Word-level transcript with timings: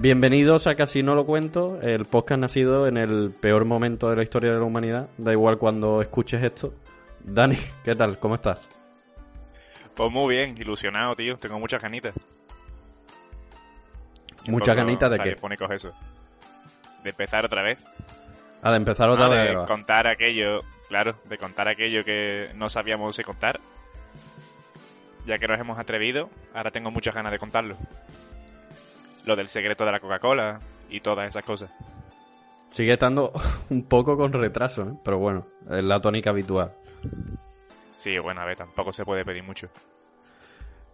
Bienvenidos 0.00 0.66
a 0.66 0.76
Casi 0.76 1.02
No 1.02 1.14
Lo 1.14 1.26
Cuento, 1.26 1.78
el 1.82 2.06
podcast 2.06 2.40
nacido 2.40 2.86
en 2.86 2.96
el 2.96 3.32
peor 3.38 3.66
momento 3.66 4.08
de 4.08 4.16
la 4.16 4.22
historia 4.22 4.50
de 4.52 4.58
la 4.58 4.64
humanidad. 4.64 5.10
Da 5.18 5.32
igual 5.32 5.58
cuando 5.58 6.00
escuches 6.00 6.42
esto. 6.42 6.72
Dani, 7.22 7.58
¿qué 7.84 7.94
tal? 7.94 8.18
¿Cómo 8.18 8.36
estás? 8.36 8.66
Pues 9.94 10.10
muy 10.10 10.36
bien, 10.36 10.56
ilusionado, 10.56 11.14
tío. 11.16 11.36
Tengo 11.36 11.58
muchas 11.58 11.82
ganitas. 11.82 12.14
¿Muchas 14.48 14.74
ganitas 14.74 15.10
de 15.10 15.18
qué? 15.18 15.36
eso. 15.74 15.92
De 17.04 17.10
empezar 17.10 17.44
otra 17.44 17.62
vez. 17.62 17.84
Ah, 18.62 18.70
de 18.70 18.78
empezar 18.78 19.10
otra 19.10 19.26
Ah, 19.26 19.28
vez. 19.28 19.50
De 19.50 19.66
contar 19.66 20.06
aquello, 20.06 20.60
claro, 20.88 21.14
de 21.28 21.36
contar 21.36 21.68
aquello 21.68 22.06
que 22.06 22.50
no 22.54 22.70
sabíamos 22.70 23.18
de 23.18 23.24
contar. 23.24 23.60
Ya 25.26 25.38
que 25.38 25.46
nos 25.46 25.60
hemos 25.60 25.78
atrevido, 25.78 26.30
ahora 26.54 26.70
tengo 26.70 26.90
muchas 26.90 27.14
ganas 27.14 27.32
de 27.32 27.38
contarlo. 27.38 27.76
Lo 29.24 29.36
del 29.36 29.48
secreto 29.48 29.84
de 29.84 29.92
la 29.92 30.00
Coca-Cola 30.00 30.60
y 30.88 31.00
todas 31.00 31.28
esas 31.28 31.44
cosas. 31.44 31.70
Sigue 32.72 32.92
estando 32.92 33.32
un 33.70 33.84
poco 33.84 34.16
con 34.16 34.32
retraso, 34.32 34.82
¿eh? 34.82 34.92
pero 35.04 35.18
bueno, 35.18 35.46
es 35.70 35.84
la 35.84 36.00
tónica 36.00 36.30
habitual. 36.30 36.72
Sí, 37.96 38.18
bueno, 38.18 38.40
a 38.40 38.44
ver, 38.44 38.56
tampoco 38.56 38.92
se 38.92 39.04
puede 39.04 39.24
pedir 39.24 39.42
mucho. 39.42 39.68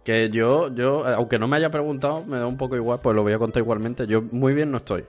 Que 0.03 0.29
yo, 0.29 0.73
yo, 0.73 1.05
aunque 1.05 1.37
no 1.37 1.47
me 1.47 1.57
haya 1.57 1.69
preguntado, 1.69 2.23
me 2.23 2.37
da 2.37 2.47
un 2.47 2.57
poco 2.57 2.75
igual, 2.75 2.99
pues 3.01 3.15
lo 3.15 3.23
voy 3.23 3.33
a 3.33 3.37
contar 3.39 3.61
igualmente. 3.61 4.07
Yo 4.07 4.21
muy 4.21 4.53
bien 4.53 4.71
no 4.71 4.77
estoy, 4.77 5.03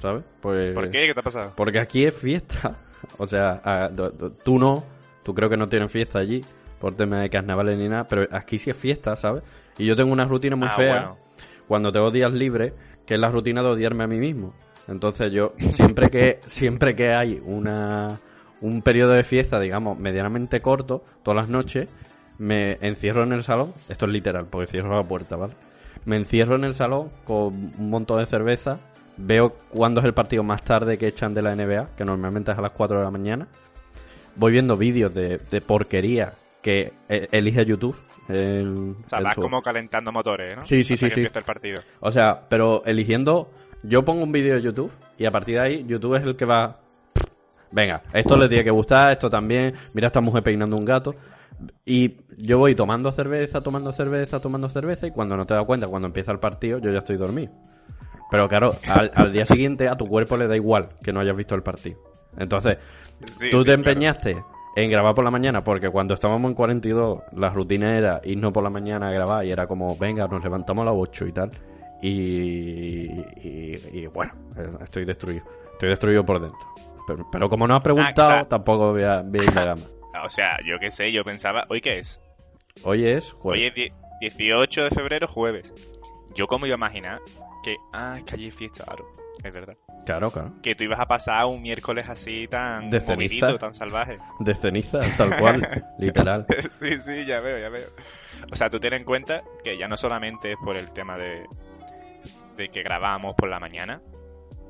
¿sabes? 0.00 0.24
Pues, 0.40 0.74
¿Por 0.74 0.90
qué? 0.90 1.06
¿Qué 1.06 1.14
te 1.14 1.20
ha 1.20 1.22
pasado? 1.22 1.52
Porque 1.56 1.78
aquí 1.78 2.04
es 2.04 2.14
fiesta. 2.14 2.76
O 3.18 3.26
sea, 3.26 3.60
a- 3.62 3.90
tú 4.44 4.58
no, 4.58 4.82
tú 5.22 5.34
creo 5.34 5.50
que 5.50 5.58
no 5.58 5.68
tienes 5.68 5.92
fiesta 5.92 6.18
allí, 6.20 6.42
por 6.80 6.96
tema 6.96 7.20
de 7.20 7.28
carnavales 7.28 7.76
ni 7.78 7.86
nada, 7.86 8.08
pero 8.08 8.26
aquí 8.34 8.58
sí 8.58 8.70
es 8.70 8.76
fiesta, 8.78 9.14
¿sabes? 9.14 9.42
Y 9.76 9.84
yo 9.84 9.94
tengo 9.94 10.10
una 10.10 10.24
rutina 10.24 10.56
muy 10.56 10.68
Ah, 10.68 10.74
fea 10.74 10.88
bueno. 10.92 11.18
Cuando 11.68 11.92
tengo 11.92 12.10
días 12.10 12.32
libres, 12.32 12.72
que 13.06 13.14
es 13.14 13.20
la 13.20 13.30
rutina 13.30 13.62
de 13.62 13.68
odiarme 13.68 14.04
a 14.04 14.06
mí 14.08 14.18
mismo. 14.18 14.54
Entonces 14.88 15.32
yo, 15.32 15.54
siempre 15.70 16.10
que, 16.10 16.40
siempre 16.46 16.94
que 16.94 17.12
hay 17.12 17.42
una, 17.44 18.20
un 18.60 18.82
periodo 18.82 19.12
de 19.12 19.24
fiesta, 19.24 19.60
digamos, 19.60 19.98
medianamente 19.98 20.60
corto, 20.60 21.04
todas 21.22 21.36
las 21.36 21.48
noches, 21.48 21.88
me 22.38 22.78
encierro 22.80 23.22
en 23.22 23.32
el 23.32 23.42
salón, 23.42 23.72
esto 23.88 24.06
es 24.06 24.12
literal, 24.12 24.46
porque 24.46 24.70
cierro 24.70 24.96
la 24.96 25.04
puerta, 25.04 25.36
¿vale? 25.36 25.54
Me 26.04 26.16
encierro 26.16 26.56
en 26.56 26.64
el 26.64 26.74
salón 26.74 27.10
con 27.24 27.72
un 27.78 27.90
montón 27.90 28.18
de 28.18 28.26
cerveza, 28.26 28.80
veo 29.16 29.54
cuándo 29.70 30.00
es 30.00 30.06
el 30.06 30.14
partido 30.14 30.42
más 30.42 30.62
tarde 30.62 30.98
que 30.98 31.06
echan 31.06 31.32
de 31.32 31.42
la 31.42 31.54
NBA, 31.54 31.90
que 31.96 32.04
normalmente 32.04 32.52
es 32.52 32.58
a 32.58 32.62
las 32.62 32.72
4 32.72 32.98
de 32.98 33.04
la 33.04 33.10
mañana, 33.10 33.48
voy 34.36 34.52
viendo 34.52 34.76
vídeos 34.76 35.14
de, 35.14 35.38
de 35.38 35.60
porquería 35.60 36.34
que 36.64 36.94
eh, 37.10 37.28
elige 37.30 37.66
YouTube. 37.66 37.96
El- 38.28 38.96
O 39.04 39.08
sea, 39.08 39.18
el 39.18 39.24
vas 39.24 39.34
como 39.36 39.60
calentando 39.62 40.12
motores, 40.12 40.56
¿no? 40.56 40.62
Sí, 40.62 40.82
sí, 40.84 40.94
Hasta 40.94 41.06
sí, 41.06 41.10
que 41.10 41.14
sí. 41.14 41.20
empiece 41.20 41.38
el 41.38 41.44
partido. 41.44 41.82
o 42.00 42.10
sea, 42.12 42.42
pero 42.48 42.82
eligiendo. 42.86 43.50
Yo 43.82 44.02
pongo 44.04 44.22
un 44.24 44.32
vídeo 44.32 44.54
de 44.54 44.62
YouTube 44.62 44.90
y 45.18 45.26
a 45.26 45.30
partir 45.30 45.56
de 45.56 45.60
ahí, 45.60 45.84
YouTube 45.86 46.14
es 46.16 46.22
el 46.22 46.36
que 46.36 46.46
va. 46.46 46.78
Venga, 47.70 48.02
esto 48.12 48.36
le 48.36 48.48
tiene 48.48 48.64
que 48.64 48.70
gustar, 48.70 49.10
esto 49.12 49.28
también. 49.28 49.74
Mira, 49.92 50.06
esta 50.06 50.20
mujer 50.22 50.42
peinando 50.42 50.76
un 50.76 50.84
gato. 50.84 51.14
Y 51.84 52.16
yo 52.38 52.58
voy 52.58 52.74
tomando 52.74 53.12
cerveza, 53.12 53.60
tomando 53.60 53.92
cerveza, 53.92 54.40
tomando 54.40 54.68
cerveza. 54.68 55.06
Y 55.06 55.10
cuando 55.10 55.36
no 55.36 55.44
te 55.44 55.54
das 55.54 55.64
cuenta, 55.66 55.86
cuando 55.86 56.06
empieza 56.06 56.32
el 56.32 56.38
partido, 56.38 56.78
yo 56.78 56.90
ya 56.92 56.98
estoy 56.98 57.16
dormido. 57.16 57.52
Pero 58.30 58.48
claro, 58.48 58.76
al, 58.88 59.10
al 59.14 59.32
día 59.32 59.44
siguiente 59.44 59.86
a 59.88 59.96
tu 59.96 60.06
cuerpo 60.08 60.36
le 60.36 60.48
da 60.48 60.56
igual 60.56 60.88
que 61.02 61.12
no 61.12 61.20
hayas 61.20 61.36
visto 61.36 61.54
el 61.54 61.62
partido. 61.62 61.98
Entonces, 62.38 62.78
Sí, 63.20 63.48
tú 63.50 63.58
te 63.60 63.64
claro. 63.74 63.80
empeñaste 63.80 64.42
en 64.76 64.90
grabar 64.90 65.14
por 65.14 65.24
la 65.24 65.30
mañana, 65.30 65.62
porque 65.62 65.88
cuando 65.90 66.14
estábamos 66.14 66.48
en 66.50 66.54
42, 66.54 67.22
la 67.32 67.50
rutina 67.50 67.96
era 67.96 68.20
irnos 68.24 68.52
por 68.52 68.62
la 68.64 68.70
mañana 68.70 69.08
a 69.08 69.12
grabar 69.12 69.44
y 69.44 69.50
era 69.52 69.66
como, 69.66 69.96
venga, 69.96 70.26
nos 70.26 70.42
levantamos 70.42 70.82
a 70.82 70.86
las 70.86 70.94
8 70.96 71.26
y 71.26 71.32
tal. 71.32 71.50
Y, 72.02 73.06
y, 73.40 73.76
y, 73.92 74.06
bueno, 74.08 74.32
estoy 74.82 75.04
destruido. 75.04 75.44
Estoy 75.72 75.88
destruido 75.90 76.24
por 76.24 76.40
dentro. 76.40 76.58
Pero, 77.06 77.26
pero 77.30 77.48
como 77.48 77.66
no 77.66 77.74
has 77.76 77.82
preguntado, 77.82 78.30
Ah, 78.30 78.34
o 78.34 78.36
sea- 78.40 78.48
tampoco 78.48 78.92
voy 78.92 79.02
a, 79.04 79.22
voy 79.22 79.46
a 79.46 79.74
más. 79.74 79.88
O 80.26 80.30
sea, 80.30 80.58
yo 80.64 80.78
qué 80.78 80.90
sé, 80.90 81.12
yo 81.12 81.22
pensaba, 81.24 81.64
¿hoy 81.68 81.80
qué 81.80 81.98
es? 81.98 82.20
Hoy 82.82 83.06
es 83.06 83.32
jueves. 83.32 83.60
Hoy 83.60 83.66
es 83.68 83.74
die- 83.74 83.92
18 84.38 84.84
de 84.84 84.90
febrero, 84.90 85.26
jueves. 85.28 85.72
Yo 86.34 86.46
como 86.46 86.66
iba 86.66 86.74
a 86.74 86.78
imaginar 86.78 87.20
que, 87.62 87.76
ah, 87.92 88.16
es 88.18 88.24
que 88.24 88.34
allí 88.34 88.46
es 88.48 88.54
fiesta, 88.54 88.84
claro, 88.84 89.06
es 89.42 89.52
verdad. 89.52 89.76
Claro, 90.04 90.30
claro. 90.30 90.52
Que 90.62 90.74
tú 90.74 90.84
ibas 90.84 91.00
a 91.00 91.06
pasar 91.06 91.46
un 91.46 91.62
miércoles 91.62 92.08
así 92.08 92.46
tan 92.48 92.90
De 92.90 93.00
ceniza. 93.00 93.56
tan 93.58 93.74
salvaje. 93.74 94.18
De 94.40 94.54
ceniza, 94.54 95.00
tal 95.16 95.38
cual, 95.38 95.84
literal. 95.98 96.46
sí, 96.70 96.98
sí, 97.02 97.24
ya 97.24 97.40
veo, 97.40 97.58
ya 97.58 97.68
veo. 97.70 97.88
O 98.52 98.56
sea, 98.56 98.68
tú 98.68 98.78
ten 98.78 98.92
en 98.92 99.04
cuenta 99.04 99.42
que 99.62 99.78
ya 99.78 99.88
no 99.88 99.96
solamente 99.96 100.52
es 100.52 100.58
por 100.62 100.76
el 100.76 100.90
tema 100.92 101.16
de, 101.16 101.46
de 102.56 102.68
que 102.68 102.82
grabamos 102.82 103.34
por 103.34 103.48
la 103.48 103.58
mañana, 103.60 104.00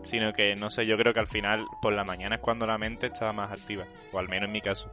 sino 0.02 0.32
que, 0.32 0.54
no 0.54 0.70
sé, 0.70 0.86
yo 0.86 0.96
creo 0.96 1.12
que 1.12 1.20
al 1.20 1.26
final 1.26 1.64
por 1.82 1.92
la 1.92 2.04
mañana 2.04 2.36
es 2.36 2.40
cuando 2.40 2.66
la 2.66 2.78
mente 2.78 3.06
estaba 3.08 3.32
más 3.32 3.50
activa, 3.50 3.84
o 4.12 4.18
al 4.18 4.28
menos 4.28 4.46
en 4.46 4.52
mi 4.52 4.60
caso. 4.60 4.92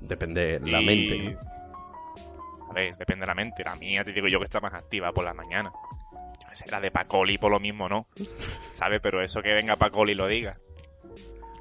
Depende 0.00 0.58
de 0.58 0.70
la 0.70 0.80
mente, 0.80 1.18
¿no? 1.18 1.54
A 2.70 2.72
ver, 2.72 2.94
depende 2.96 3.22
de 3.22 3.26
la 3.26 3.34
mente. 3.34 3.62
La 3.64 3.76
mía 3.76 4.02
te 4.04 4.12
digo 4.12 4.28
yo 4.28 4.38
que 4.38 4.44
está 4.46 4.60
más 4.60 4.74
activa 4.74 5.12
por 5.12 5.24
la 5.24 5.34
mañana. 5.34 5.70
Sé, 6.54 6.64
la 6.70 6.80
de 6.80 6.90
Pacoli 6.90 7.38
por 7.38 7.50
lo 7.52 7.60
mismo 7.60 7.88
no. 7.88 8.08
¿Sabes? 8.72 9.00
Pero 9.02 9.22
eso 9.22 9.42
que 9.42 9.54
venga 9.54 9.76
Pacoli 9.76 10.12
y 10.12 10.14
lo 10.14 10.26
diga. 10.26 10.58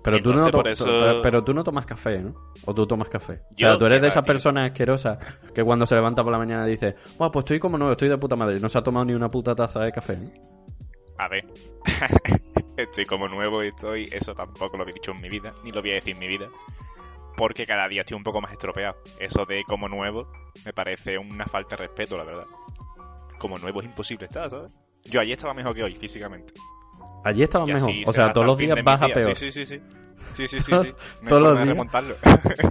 Pero 0.03 0.21
tú, 0.21 0.33
no 0.33 0.47
eso- 0.67 0.91
pero, 0.99 1.21
pero 1.21 1.43
tú 1.43 1.53
no 1.53 1.63
tomas 1.63 1.85
café, 1.85 2.19
¿no? 2.19 2.35
O 2.65 2.73
tú 2.73 2.85
tomas 2.85 3.07
café. 3.07 3.33
O 3.33 3.55
Yo, 3.55 3.69
sea, 3.69 3.77
tú 3.77 3.85
eres 3.85 4.01
de 4.01 4.09
esas 4.09 4.23
personas 4.25 4.69
asquerosas 4.71 5.17
que 5.53 5.63
cuando 5.63 5.85
se 5.85 5.95
levanta 5.95 6.21
por 6.23 6.31
la 6.33 6.37
mañana 6.37 6.65
dice, 6.65 6.95
Buah, 7.17 7.31
pues 7.31 7.43
estoy 7.43 7.59
como 7.59 7.77
nuevo, 7.77 7.93
estoy 7.93 8.09
de 8.09 8.17
puta 8.17 8.35
madre. 8.35 8.59
No 8.59 8.67
se 8.67 8.77
ha 8.77 8.83
tomado 8.83 9.05
ni 9.05 9.13
una 9.13 9.31
puta 9.31 9.55
taza 9.55 9.79
de 9.81 9.93
café, 9.93 10.17
¿no? 10.17 10.29
A 11.17 11.29
ver. 11.29 11.45
estoy 12.77 13.05
como 13.05 13.29
nuevo 13.29 13.63
y 13.63 13.67
estoy. 13.69 14.09
Eso 14.11 14.35
tampoco 14.35 14.77
lo 14.77 14.87
he 14.87 14.91
dicho 14.91 15.11
en 15.11 15.21
mi 15.21 15.29
vida, 15.29 15.53
ni 15.63 15.71
lo 15.71 15.81
voy 15.81 15.91
a 15.91 15.95
decir 15.95 16.13
en 16.13 16.19
mi 16.19 16.27
vida. 16.27 16.49
Porque 17.37 17.65
cada 17.65 17.87
día 17.87 18.01
estoy 18.01 18.17
un 18.17 18.23
poco 18.23 18.41
más 18.41 18.51
estropeado. 18.51 18.97
Eso 19.19 19.45
de 19.45 19.63
como 19.63 19.87
nuevo 19.87 20.27
me 20.65 20.73
parece 20.73 21.17
una 21.17 21.45
falta 21.45 21.77
de 21.77 21.87
respeto, 21.87 22.17
la 22.17 22.25
verdad. 22.25 22.45
Como 23.43 23.57
nuevo 23.57 23.81
es 23.81 23.85
imposible 23.87 24.27
estar, 24.27 24.49
¿sabes? 24.49 24.73
Yo 25.03 25.19
ayer 25.19 25.35
estaba 25.35 25.53
mejor 25.53 25.75
que 25.75 25.83
hoy, 25.83 25.93
físicamente. 25.97 26.53
Allí 27.25 27.43
estabas 27.43 27.67
Y 27.67 27.73
mejor. 27.73 27.91
O 28.05 28.13
sea, 28.13 28.31
todos 28.31 28.47
los 28.47 28.57
días 28.57 28.77
vas 28.85 29.01
a 29.01 29.07
peor. 29.09 29.37
Sí, 29.37 29.51
sí, 29.51 29.65
sí. 29.65 29.81
sí. 30.31 30.47
Sí, 30.47 30.59
sí. 30.59 30.71
No 31.21 31.27
Todos 31.27 31.43
los 31.43 31.61
días. 31.61 31.77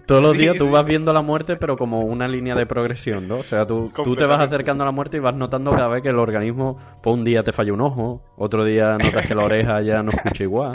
Todos 0.07 0.23
los 0.23 0.33
días 0.33 0.57
tú 0.57 0.71
vas 0.71 0.87
viendo 0.87 1.13
la 1.13 1.21
muerte, 1.21 1.57
pero 1.57 1.77
como 1.77 2.01
una 2.01 2.27
línea 2.27 2.55
de 2.55 2.65
progresión, 2.65 3.29
¿no? 3.29 3.37
O 3.37 3.43
sea, 3.43 3.67
tú, 3.67 3.93
tú 4.03 4.17
te 4.17 4.25
vas 4.25 4.41
acercando 4.41 4.85
a 4.85 4.87
la 4.87 4.93
muerte 4.93 5.19
y 5.19 5.21
vas 5.21 5.35
notando 5.35 5.73
cada 5.73 5.89
vez 5.89 6.03
que 6.03 6.09
el 6.09 6.19
organismo, 6.19 6.79
pues 7.03 7.13
un 7.13 7.23
día 7.23 7.43
te 7.43 7.53
falla 7.53 7.75
un 7.75 7.83
ojo, 7.83 8.25
otro 8.39 8.65
día 8.65 8.97
notas 8.97 9.27
que 9.27 9.35
la 9.35 9.45
oreja 9.45 9.83
ya 9.83 10.03
no 10.03 10.11
escucha 10.11 10.43
igual. 10.43 10.73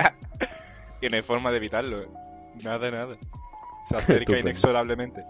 Y 1.01 1.09
no 1.09 1.15
hay 1.15 1.23
forma 1.23 1.49
de 1.49 1.57
evitarlo. 1.57 2.05
Nada, 2.63 2.91
nada. 2.91 3.17
Se 3.89 3.97
acerca 3.97 4.37
inexorablemente. 4.37 5.23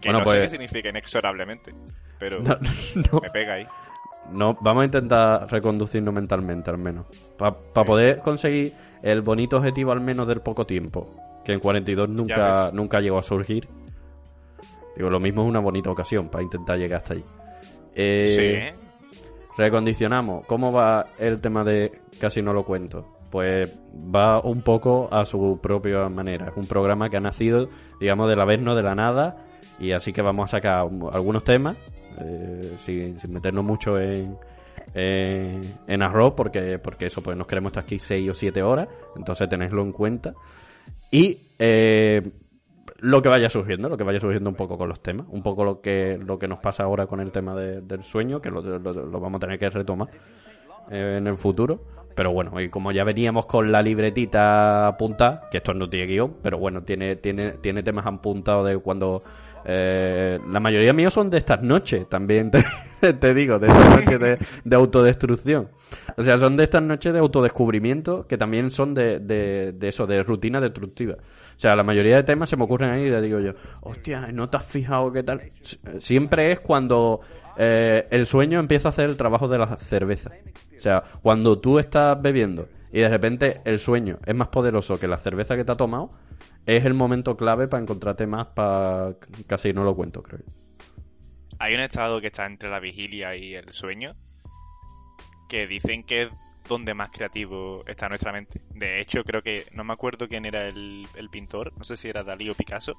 Que 0.00 0.08
Bueno, 0.08 0.20
no 0.20 0.24
pues- 0.24 0.36
sé 0.38 0.42
qué 0.44 0.50
significa 0.50 0.88
inexorablemente. 0.88 1.74
Pero 2.18 2.40
No, 2.42 2.56
no, 3.12 3.20
me 3.20 3.30
pega 3.30 3.54
ahí. 3.54 3.66
No, 4.32 4.56
vamos 4.60 4.82
a 4.82 4.84
intentar 4.86 5.50
reconducirnos 5.50 6.12
mentalmente 6.14 6.70
al 6.70 6.78
menos. 6.78 7.06
Para 7.36 7.52
Sí. 7.74 7.84
poder 7.86 8.18
conseguir 8.20 8.72
el 9.02 9.22
bonito 9.22 9.56
objetivo 9.58 9.92
al 9.92 10.00
menos 10.00 10.26
del 10.26 10.40
poco 10.40 10.66
tiempo. 10.66 11.08
Que 11.44 11.52
en 11.52 11.60
42 11.60 12.08
nunca, 12.08 12.70
nunca 12.72 13.00
llegó 13.00 13.18
a 13.18 13.22
surgir. 13.22 13.66
Digo, 14.96 15.08
lo 15.08 15.20
mismo 15.20 15.42
es 15.42 15.48
una 15.48 15.60
bonita 15.60 15.90
ocasión 15.90 16.28
para 16.28 16.44
intentar 16.44 16.78
llegar 16.78 16.98
hasta 16.98 17.14
allí. 17.14 17.24
Eh, 17.94 18.72
sí. 18.72 19.20
Recondicionamos. 19.56 20.46
¿Cómo 20.46 20.72
va 20.72 21.06
el 21.18 21.40
tema 21.40 21.64
de 21.64 22.00
Casi 22.18 22.42
no 22.42 22.52
lo 22.52 22.64
cuento? 22.64 23.06
Pues 23.30 23.72
va 23.94 24.40
un 24.40 24.62
poco 24.62 25.08
a 25.10 25.24
su 25.24 25.58
propia 25.62 26.08
manera. 26.08 26.48
Es 26.48 26.56
un 26.56 26.66
programa 26.66 27.08
que 27.08 27.16
ha 27.16 27.20
nacido, 27.20 27.68
digamos, 28.00 28.28
de 28.28 28.36
la 28.36 28.44
vez, 28.44 28.60
no 28.60 28.74
de 28.74 28.82
la 28.82 28.94
nada. 28.94 29.46
Y 29.78 29.92
así 29.92 30.12
que 30.12 30.20
vamos 30.22 30.44
a 30.46 30.56
sacar 30.58 30.84
un- 30.84 31.08
algunos 31.12 31.44
temas, 31.44 31.76
eh, 32.18 32.74
sin, 32.78 33.16
meternos 33.32 33.64
mucho 33.64 33.98
en, 34.00 34.36
en, 34.94 36.02
arroz, 36.02 36.34
porque, 36.36 36.78
porque 36.78 37.06
eso, 37.06 37.22
pues 37.22 37.36
nos 37.36 37.46
queremos 37.46 37.70
estar 37.70 37.84
aquí 37.84 37.98
6 37.98 38.30
o 38.30 38.34
7 38.34 38.62
horas. 38.62 38.88
Entonces 39.16 39.48
tenedlo 39.48 39.82
en 39.82 39.92
cuenta. 39.92 40.34
Y 41.10 41.38
eh, 41.58 42.22
lo 42.98 43.22
que 43.22 43.28
vaya 43.28 43.48
surgiendo, 43.48 43.88
lo 43.88 43.96
que 43.96 44.04
vaya 44.04 44.20
surgiendo 44.20 44.50
un 44.50 44.56
poco 44.56 44.76
con 44.78 44.88
los 44.88 45.02
temas, 45.02 45.26
un 45.30 45.42
poco 45.42 45.64
lo 45.64 45.80
que 45.80 46.18
lo 46.18 46.38
que 46.38 46.48
nos 46.48 46.58
pasa 46.60 46.84
ahora 46.84 47.06
con 47.06 47.20
el 47.20 47.30
tema 47.32 47.54
de- 47.54 47.80
del 47.80 48.02
sueño, 48.02 48.40
que 48.40 48.50
lo 48.50 48.62
vamos 49.20 49.36
a 49.36 49.40
tener 49.40 49.58
que 49.58 49.70
retomar. 49.70 50.08
eh, 50.90 51.16
en 51.18 51.26
el 51.26 51.36
futuro. 51.38 51.84
Pero 52.16 52.32
bueno, 52.32 52.60
y 52.60 52.68
como 52.68 52.90
ya 52.90 53.04
veníamos 53.04 53.46
con 53.46 53.70
la 53.70 53.80
libretita 53.82 54.88
apuntada, 54.88 55.48
que 55.50 55.58
esto 55.58 55.72
no 55.72 55.88
tiene 55.88 56.06
guion, 56.06 56.34
pero 56.42 56.58
bueno, 56.58 56.82
tiene, 56.82 57.14
tiene, 57.16 57.52
tiene 57.52 57.82
temas 57.84 58.04
apuntados 58.06 58.66
de 58.66 58.76
cuando... 58.78 59.22
eh, 59.64 60.38
la 60.48 60.60
mayoría 60.60 60.92
míos 60.92 61.12
son 61.12 61.30
de 61.30 61.38
estas 61.38 61.62
noches, 61.62 62.08
también 62.08 62.50
te, 63.20 63.34
digo, 63.34 63.58
de 63.58 63.68
estas 63.68 63.96
noches 63.96 64.20
de, 64.20 64.38
de 64.64 64.76
autodestrucción. 64.76 65.68
O 66.16 66.22
sea, 66.22 66.38
son 66.38 66.56
de 66.56 66.64
estas 66.64 66.82
noches 66.82 67.12
de 67.12 67.18
autodescubrimiento 67.18 68.26
que 68.26 68.38
también 68.38 68.70
son 68.70 68.94
de, 68.94 69.18
de, 69.20 69.72
de 69.72 69.88
eso, 69.88 70.06
de 70.06 70.22
rutina 70.22 70.60
destructiva. 70.60 71.14
O 71.14 71.60
sea, 71.60 71.76
la 71.76 71.82
mayoría 71.82 72.16
de 72.16 72.22
temas 72.22 72.48
se 72.48 72.56
me 72.56 72.64
ocurren 72.64 72.90
ahí 72.90 73.02
y 73.02 73.20
digo 73.20 73.38
yo, 73.38 73.52
hostia, 73.82 74.28
¿no 74.32 74.48
te 74.48 74.56
has 74.56 74.64
fijado 74.64 75.12
qué 75.12 75.22
tal? 75.22 75.52
Siempre 75.98 76.52
es 76.52 76.60
cuando 76.60 77.20
eh, 77.58 78.06
el 78.10 78.24
sueño 78.24 78.58
empieza 78.60 78.88
a 78.88 78.90
hacer 78.90 79.10
el 79.10 79.18
trabajo 79.18 79.46
de 79.46 79.58
la 79.58 79.76
cerveza. 79.76 80.30
O 80.74 80.80
sea, 80.80 81.02
cuando 81.20 81.58
tú 81.58 81.78
estás 81.78 82.20
bebiendo 82.22 82.66
y 82.92 83.00
de 83.00 83.08
repente 83.08 83.60
el 83.64 83.78
sueño 83.78 84.18
es 84.26 84.34
más 84.34 84.48
poderoso 84.48 84.98
que 84.98 85.08
la 85.08 85.18
cerveza 85.18 85.56
que 85.56 85.64
te 85.64 85.72
ha 85.72 85.76
tomado, 85.76 86.12
es 86.66 86.84
el 86.84 86.94
momento 86.94 87.36
clave 87.36 87.68
para 87.68 87.82
encontrarte 87.82 88.26
más 88.26 88.48
para... 88.48 89.16
Casi 89.46 89.72
no 89.72 89.84
lo 89.84 89.94
cuento, 89.94 90.22
creo. 90.22 90.40
Hay 91.58 91.74
un 91.74 91.80
estado 91.80 92.20
que 92.20 92.28
está 92.28 92.46
entre 92.46 92.70
la 92.70 92.80
vigilia 92.80 93.36
y 93.36 93.54
el 93.54 93.72
sueño 93.72 94.14
que 95.48 95.66
dicen 95.66 96.04
que 96.04 96.22
es 96.22 96.28
donde 96.68 96.94
más 96.94 97.10
creativo 97.10 97.84
está 97.86 98.08
nuestra 98.08 98.32
mente. 98.32 98.62
De 98.70 99.00
hecho, 99.00 99.24
creo 99.24 99.42
que 99.42 99.66
no 99.72 99.84
me 99.84 99.92
acuerdo 99.92 100.28
quién 100.28 100.44
era 100.44 100.68
el, 100.68 101.06
el 101.14 101.28
pintor, 101.28 101.76
no 101.76 101.84
sé 101.84 101.96
si 101.96 102.08
era 102.08 102.22
Dalí 102.22 102.48
o 102.48 102.54
Picasso, 102.54 102.94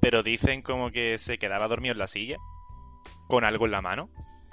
pero 0.00 0.22
dicen 0.22 0.62
como 0.62 0.90
que 0.90 1.18
se 1.18 1.38
quedaba 1.38 1.68
dormido 1.68 1.92
en 1.92 1.98
la 1.98 2.06
silla 2.06 2.36
con 3.28 3.44
algo 3.44 3.66
en 3.66 3.72
la 3.72 3.82
mano 3.82 4.08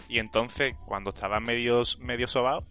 y 0.10 0.20
entonces 0.20 0.76
cuando 0.86 1.12
estaba 1.12 1.40
medio, 1.40 1.84
medio 2.00 2.28
sobado, 2.28 2.66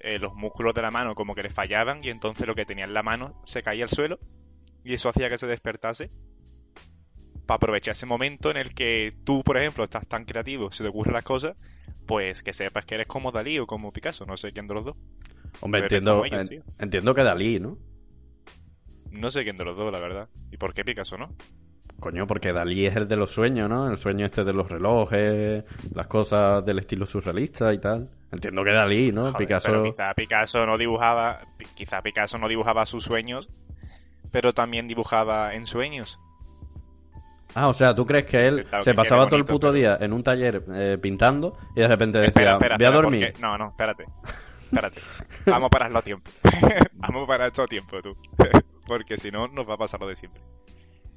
eh, 0.00 0.18
los 0.18 0.34
músculos 0.34 0.74
de 0.74 0.82
la 0.82 0.90
mano 0.90 1.14
como 1.14 1.34
que 1.34 1.42
le 1.42 1.50
fallaban 1.50 2.00
y 2.02 2.08
entonces 2.08 2.46
lo 2.46 2.54
que 2.54 2.64
tenía 2.64 2.84
en 2.84 2.94
la 2.94 3.02
mano 3.02 3.40
se 3.44 3.62
caía 3.62 3.84
al 3.84 3.90
suelo 3.90 4.18
y 4.84 4.94
eso 4.94 5.08
hacía 5.08 5.28
que 5.28 5.38
se 5.38 5.46
despertase 5.46 6.10
para 7.46 7.56
aprovechar 7.56 7.92
ese 7.92 8.06
momento 8.06 8.50
en 8.50 8.56
el 8.56 8.74
que 8.74 9.12
tú, 9.24 9.42
por 9.44 9.56
ejemplo, 9.56 9.84
estás 9.84 10.06
tan 10.06 10.24
creativo, 10.24 10.72
se 10.72 10.82
te 10.82 10.90
ocurren 10.90 11.14
las 11.14 11.22
cosas, 11.24 11.56
pues 12.06 12.42
que 12.42 12.52
sepas 12.52 12.84
que 12.84 12.96
eres 12.96 13.06
como 13.06 13.30
Dalí 13.30 13.58
o 13.58 13.66
como 13.66 13.92
Picasso, 13.92 14.26
no 14.26 14.36
sé 14.36 14.50
quién 14.52 14.66
de 14.66 14.74
los 14.74 14.84
dos. 14.84 14.96
Hombre, 15.60 15.82
Pero 15.82 15.84
entiendo, 15.84 16.24
ellos, 16.24 16.50
en- 16.50 16.64
entiendo 16.78 17.14
que 17.14 17.22
Dalí, 17.22 17.60
¿no? 17.60 17.78
No 19.10 19.30
sé 19.30 19.44
quién 19.44 19.56
de 19.56 19.64
los 19.64 19.76
dos, 19.76 19.92
la 19.92 20.00
verdad. 20.00 20.28
¿Y 20.50 20.56
por 20.56 20.74
qué 20.74 20.84
Picasso 20.84 21.16
no? 21.16 21.28
Coño, 22.00 22.26
porque 22.26 22.52
Dalí 22.52 22.86
es 22.86 22.94
el 22.96 23.08
de 23.08 23.16
los 23.16 23.30
sueños, 23.30 23.68
¿no? 23.70 23.88
El 23.90 23.96
sueño 23.96 24.26
este 24.26 24.44
de 24.44 24.52
los 24.52 24.70
relojes, 24.70 25.64
las 25.94 26.06
cosas 26.06 26.64
del 26.64 26.78
estilo 26.78 27.06
surrealista 27.06 27.72
y 27.72 27.78
tal. 27.78 28.10
Entiendo 28.30 28.62
que 28.64 28.72
Dalí, 28.72 29.12
¿no? 29.12 29.22
Joder, 29.32 29.36
Picasso... 29.38 29.68
Pero 29.72 29.84
quizá 29.84 30.14
Picasso 30.14 30.66
no 30.66 30.76
dibujaba, 30.76 31.40
quizá 31.74 32.02
Picasso 32.02 32.38
no 32.38 32.48
dibujaba 32.48 32.84
sus 32.86 33.04
sueños, 33.04 33.48
pero 34.30 34.52
también 34.52 34.86
dibujaba 34.86 35.54
en 35.54 35.66
sueños. 35.66 36.18
Ah, 37.54 37.68
o 37.68 37.72
sea, 37.74 37.94
¿tú 37.94 38.04
crees 38.04 38.26
que 38.26 38.46
él 38.46 38.66
Claro 38.66 38.84
se 38.84 38.90
que 38.90 38.94
pasaba 38.96 39.26
todo 39.26 39.36
el 39.38 39.46
puto 39.46 39.68
pero- 39.68 39.72
día 39.72 39.96
en 39.98 40.12
un 40.12 40.22
taller 40.22 40.62
eh, 40.74 40.98
pintando 41.00 41.56
y 41.74 41.80
de 41.80 41.88
repente 41.88 42.18
decía, 42.18 42.28
Espera, 42.28 42.52
espera, 42.54 42.76
voy 42.76 42.86
a 42.86 42.90
dormir? 42.90 43.26
porque- 43.32 43.40
No, 43.42 43.56
no, 43.56 43.68
espérate. 43.70 44.04
Espérate. 44.66 45.00
Vamos 45.46 45.68
a 45.68 45.70
pararlo 45.70 45.98
a 46.00 46.02
tiempo. 46.02 46.28
Vamos 46.94 47.22
a 47.22 47.26
parar 47.26 47.46
esto 47.46 47.62
a 47.62 47.66
tiempo, 47.68 48.02
tú. 48.02 48.16
porque 48.86 49.16
si 49.16 49.30
no, 49.30 49.46
nos 49.46 49.66
va 49.70 49.74
a 49.74 49.78
pasar 49.78 50.00
lo 50.00 50.08
de 50.08 50.16
siempre. 50.16 50.42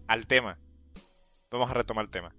Al 0.07 0.27
tema. 0.27 0.55
Vamos 1.51 1.71
a 1.71 1.73
retomar 1.73 2.05
el 2.05 2.11
tema. 2.11 2.31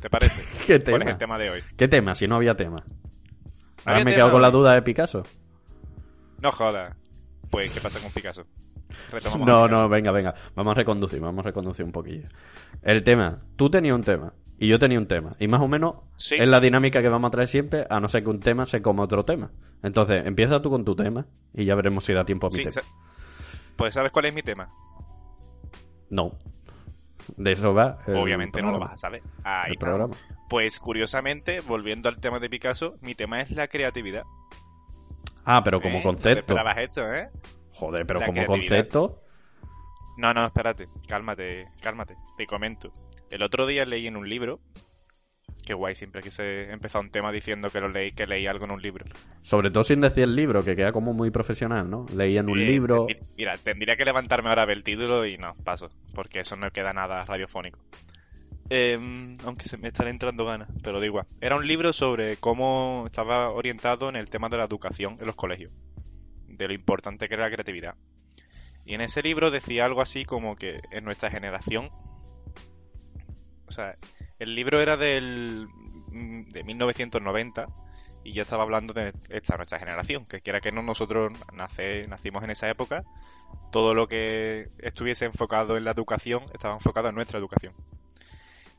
¿Te 0.00 0.08
parece? 0.08 0.42
¿Qué 0.66 0.80
¿Cuál 0.82 0.94
es 0.94 0.98
tema? 1.00 1.10
el 1.10 1.18
tema 1.18 1.38
de 1.38 1.50
hoy? 1.50 1.60
¿Qué 1.76 1.88
tema? 1.88 2.14
Si 2.14 2.28
no 2.28 2.36
había 2.36 2.54
tema. 2.56 2.84
Ahora 3.84 4.00
había 4.00 4.04
me 4.04 4.10
he 4.10 4.14
tema 4.14 4.16
quedado 4.16 4.32
con 4.32 4.42
la 4.42 4.50
duda 4.50 4.74
de 4.74 4.82
Picasso. 4.82 5.24
No 6.40 6.52
jodas. 6.52 6.94
Pues, 7.50 7.72
¿qué 7.72 7.80
pasa 7.80 7.98
con 8.00 8.12
Picasso? 8.12 8.44
Retomamos 9.10 9.46
No, 9.46 9.64
Picasso. 9.64 9.82
no, 9.82 9.88
venga, 9.88 10.12
venga. 10.12 10.34
Vamos 10.54 10.72
a 10.72 10.74
reconducir, 10.74 11.20
vamos 11.20 11.44
a 11.44 11.48
reconducir 11.48 11.84
un 11.84 11.92
poquillo. 11.92 12.28
El 12.82 13.02
tema. 13.02 13.42
Tú 13.56 13.68
tenías 13.70 13.94
un 13.96 14.02
tema 14.04 14.32
y 14.58 14.68
yo 14.68 14.78
tenía 14.78 14.98
un 14.98 15.06
tema. 15.08 15.34
Y 15.40 15.48
más 15.48 15.60
o 15.60 15.66
menos 15.68 15.96
Sí. 16.16 16.36
es 16.38 16.46
la 16.48 16.60
dinámica 16.60 17.02
que 17.02 17.08
vamos 17.08 17.28
a 17.28 17.30
traer 17.32 17.48
siempre, 17.48 17.84
a 17.90 17.98
no 17.98 18.08
ser 18.08 18.22
que 18.22 18.30
un 18.30 18.40
tema 18.40 18.66
se 18.66 18.80
coma 18.80 19.02
otro 19.04 19.24
tema. 19.24 19.50
Entonces, 19.82 20.24
empieza 20.24 20.62
tú 20.62 20.70
con 20.70 20.84
tu 20.84 20.94
tema 20.94 21.26
y 21.52 21.64
ya 21.64 21.74
veremos 21.74 22.04
si 22.04 22.12
da 22.12 22.24
tiempo 22.24 22.46
a 22.46 22.50
mi 22.50 22.58
Sí, 22.58 22.62
tema. 22.62 22.86
Pues, 23.76 23.94
¿sabes 23.94 24.12
cuál 24.12 24.26
es 24.26 24.34
mi 24.34 24.42
tema? 24.42 24.68
No. 26.10 26.36
De 27.36 27.52
eso 27.52 27.74
va. 27.74 27.98
Obviamente 28.06 28.62
no 28.62 28.72
lo 28.72 28.78
vas 28.78 28.92
a 28.92 28.96
saber. 28.98 29.22
Ahí 29.44 29.66
El 29.68 29.72
está. 29.74 29.86
programa. 29.86 30.14
Pues, 30.48 30.78
curiosamente, 30.78 31.60
volviendo 31.60 32.08
al 32.08 32.20
tema 32.20 32.38
de 32.38 32.48
Picasso, 32.48 32.96
mi 33.00 33.14
tema 33.14 33.40
es 33.40 33.50
la 33.50 33.68
creatividad. 33.68 34.24
Ah, 35.44 35.62
pero 35.64 35.80
como 35.80 35.98
¿Eh? 35.98 35.98
¿No 35.98 36.02
te 36.02 36.08
concepto. 36.08 36.40
esperabas 36.40 36.78
esto, 36.78 37.14
¿eh? 37.14 37.28
Joder, 37.72 38.06
pero 38.06 38.20
La 38.20 38.26
como 38.26 38.46
concepto. 38.46 39.22
No, 40.16 40.32
no, 40.32 40.46
espérate, 40.46 40.88
cálmate, 41.06 41.68
cálmate, 41.82 42.16
te 42.36 42.46
comento. 42.46 42.92
El 43.30 43.42
otro 43.42 43.66
día 43.66 43.84
leí 43.84 44.06
en 44.06 44.16
un 44.16 44.28
libro, 44.28 44.60
que 45.66 45.74
guay, 45.74 45.94
siempre 45.94 46.22
quise 46.22 46.70
empezar 46.72 47.02
un 47.02 47.10
tema 47.10 47.30
diciendo 47.30 47.68
que 47.68 47.80
lo 47.80 47.88
leí, 47.90 48.12
que 48.12 48.26
leí 48.26 48.46
algo 48.46 48.64
en 48.64 48.70
un 48.70 48.80
libro. 48.80 49.04
Sobre 49.42 49.70
todo 49.70 49.84
sin 49.84 50.00
decir 50.00 50.24
el 50.24 50.34
libro, 50.34 50.62
que 50.62 50.74
queda 50.74 50.92
como 50.92 51.12
muy 51.12 51.30
profesional, 51.30 51.90
¿no? 51.90 52.06
Leí 52.14 52.38
en 52.38 52.48
un 52.48 52.58
Eh, 52.58 52.64
libro. 52.64 53.06
Mira, 53.36 53.54
tendría 53.58 53.96
que 53.96 54.04
levantarme 54.06 54.48
ahora 54.48 54.62
a 54.62 54.66
ver 54.66 54.78
el 54.78 54.84
título 54.84 55.26
y 55.26 55.36
no, 55.36 55.54
paso, 55.64 55.90
porque 56.14 56.40
eso 56.40 56.56
no 56.56 56.70
queda 56.70 56.94
nada 56.94 57.22
radiofónico. 57.26 57.78
Em, 58.70 59.34
aunque 59.44 59.68
se 59.68 59.76
me 59.76 59.88
están 59.88 60.08
entrando 60.08 60.44
ganas, 60.44 60.68
pero 60.82 60.98
da 60.98 61.06
igual. 61.06 61.26
Era 61.40 61.56
un 61.56 61.66
libro 61.66 61.92
sobre 61.92 62.36
cómo 62.38 63.04
estaba 63.06 63.50
orientado 63.50 64.08
en 64.08 64.16
el 64.16 64.30
tema 64.30 64.48
de 64.48 64.56
la 64.56 64.64
educación 64.64 65.18
en 65.20 65.26
los 65.26 65.36
colegios, 65.36 65.72
de 66.48 66.66
lo 66.66 66.72
importante 66.74 67.28
que 67.28 67.34
era 67.34 67.44
la 67.44 67.50
creatividad. 67.52 67.94
Y 68.84 68.94
en 68.94 69.00
ese 69.00 69.22
libro 69.22 69.50
decía 69.50 69.84
algo 69.84 70.00
así 70.00 70.24
como 70.24 70.56
que 70.56 70.80
en 70.92 71.04
nuestra 71.04 71.30
generación, 71.30 71.90
o 73.68 73.72
sea, 73.72 73.96
el 74.38 74.54
libro 74.54 74.80
era 74.80 74.96
del 74.96 75.68
mm, 76.08 76.48
de 76.48 76.64
1990 76.64 77.66
y 78.24 78.32
yo 78.32 78.42
estaba 78.42 78.64
hablando 78.64 78.92
de 78.92 79.12
esta 79.28 79.56
nuestra 79.56 79.78
generación, 79.78 80.26
que 80.26 80.40
quiera 80.40 80.60
que 80.60 80.72
no 80.72 80.82
nosotros 80.82 81.32
nace, 81.52 82.08
nacimos 82.08 82.42
en 82.42 82.50
esa 82.50 82.68
época, 82.68 83.04
todo 83.70 83.94
lo 83.94 84.08
que 84.08 84.68
estuviese 84.78 85.26
enfocado 85.26 85.76
en 85.76 85.84
la 85.84 85.92
educación 85.92 86.42
estaba 86.52 86.74
enfocado 86.74 87.08
en 87.08 87.14
nuestra 87.14 87.38
educación. 87.38 87.72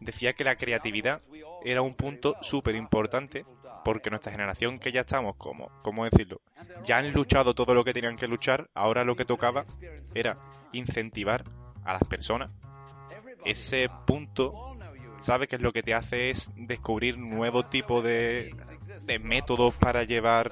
Decía 0.02 0.34
que 0.34 0.44
la 0.44 0.58
creatividad 0.58 1.22
era 1.64 1.82
un 1.82 1.96
punto 1.96 2.36
súper 2.42 2.76
importante 2.76 3.46
porque 3.86 4.10
nuestra 4.10 4.34
generación 4.34 4.80
que 4.80 4.92
ya 4.92 5.02
estamos, 5.02 5.38
como, 5.38 5.72
¿cómo 5.82 6.04
decirlo? 6.04 6.42
Ya 6.84 6.98
han 6.98 7.14
luchado 7.14 7.56
todo 7.56 7.74
lo 7.74 7.86
que 7.86 7.94
tenían 7.94 8.18
que 8.18 8.28
luchar, 8.28 8.70
ahora 8.76 9.06
lo 9.06 9.16
que 9.16 9.24
tocaba 9.24 9.66
era 10.14 10.38
incentivar 10.74 11.46
a 11.86 11.94
las 11.94 12.04
personas 12.04 12.52
ese 13.48 13.88
punto, 14.06 14.77
¿sabes? 15.22 15.48
Que 15.50 15.56
es 15.58 15.62
lo 15.62 15.74
que 15.74 15.84
te 15.84 15.94
hace 15.94 16.30
es 16.30 16.52
descubrir 16.56 17.18
nuevo 17.18 17.66
tipo 17.66 18.02
de, 18.02 18.56
de 19.04 19.20
métodos 19.20 19.74
para 19.76 20.04
llevar... 20.04 20.52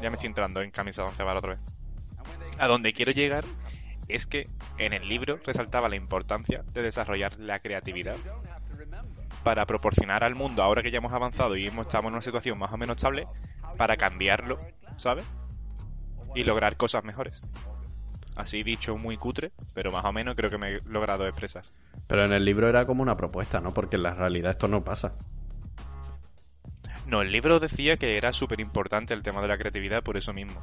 Ya 0.00 0.10
me 0.10 0.16
estoy 0.16 0.28
entrando 0.28 0.62
en 0.62 0.70
camisa 0.70 1.02
de 1.02 1.08
once 1.08 1.22
otra 1.22 1.50
vez. 1.50 1.60
A 2.58 2.66
donde 2.66 2.92
quiero 2.92 3.12
llegar 3.12 3.44
es 4.08 4.26
que 4.26 4.48
en 4.78 4.92
el 4.92 5.08
libro 5.08 5.38
resaltaba 5.44 5.88
la 5.88 5.96
importancia 5.96 6.62
de 6.72 6.82
desarrollar 6.82 7.38
la 7.38 7.58
creatividad 7.58 8.16
para 9.42 9.66
proporcionar 9.66 10.24
al 10.24 10.34
mundo, 10.34 10.62
ahora 10.62 10.82
que 10.82 10.90
ya 10.90 10.98
hemos 10.98 11.12
avanzado 11.12 11.56
y 11.56 11.66
estamos 11.66 12.08
en 12.08 12.14
una 12.14 12.22
situación 12.22 12.58
más 12.58 12.72
o 12.72 12.76
menos 12.76 12.96
estable, 12.96 13.26
para 13.76 13.96
cambiarlo, 13.96 14.58
¿sabes? 14.96 15.26
Y 16.34 16.44
lograr 16.44 16.76
cosas 16.76 17.04
mejores. 17.04 17.42
Así 18.36 18.62
dicho 18.62 18.96
muy 18.96 19.16
cutre, 19.16 19.52
pero 19.74 19.92
más 19.92 20.04
o 20.04 20.12
menos 20.12 20.34
creo 20.34 20.50
que 20.50 20.58
me 20.58 20.76
he 20.76 20.80
logrado 20.86 21.26
expresar. 21.26 21.64
Pero 22.06 22.24
en 22.24 22.32
el 22.32 22.44
libro 22.44 22.68
era 22.68 22.86
como 22.86 23.02
una 23.02 23.16
propuesta, 23.16 23.60
¿no? 23.60 23.72
Porque 23.72 23.96
en 23.96 24.02
la 24.02 24.14
realidad 24.14 24.52
esto 24.52 24.68
no 24.68 24.82
pasa. 24.82 25.14
No, 27.06 27.22
el 27.22 27.32
libro 27.32 27.60
decía 27.60 27.96
que 27.96 28.16
era 28.16 28.32
súper 28.32 28.60
importante 28.60 29.14
el 29.14 29.22
tema 29.22 29.40
de 29.42 29.48
la 29.48 29.58
creatividad 29.58 30.02
por 30.02 30.16
eso 30.16 30.32
mismo. 30.32 30.60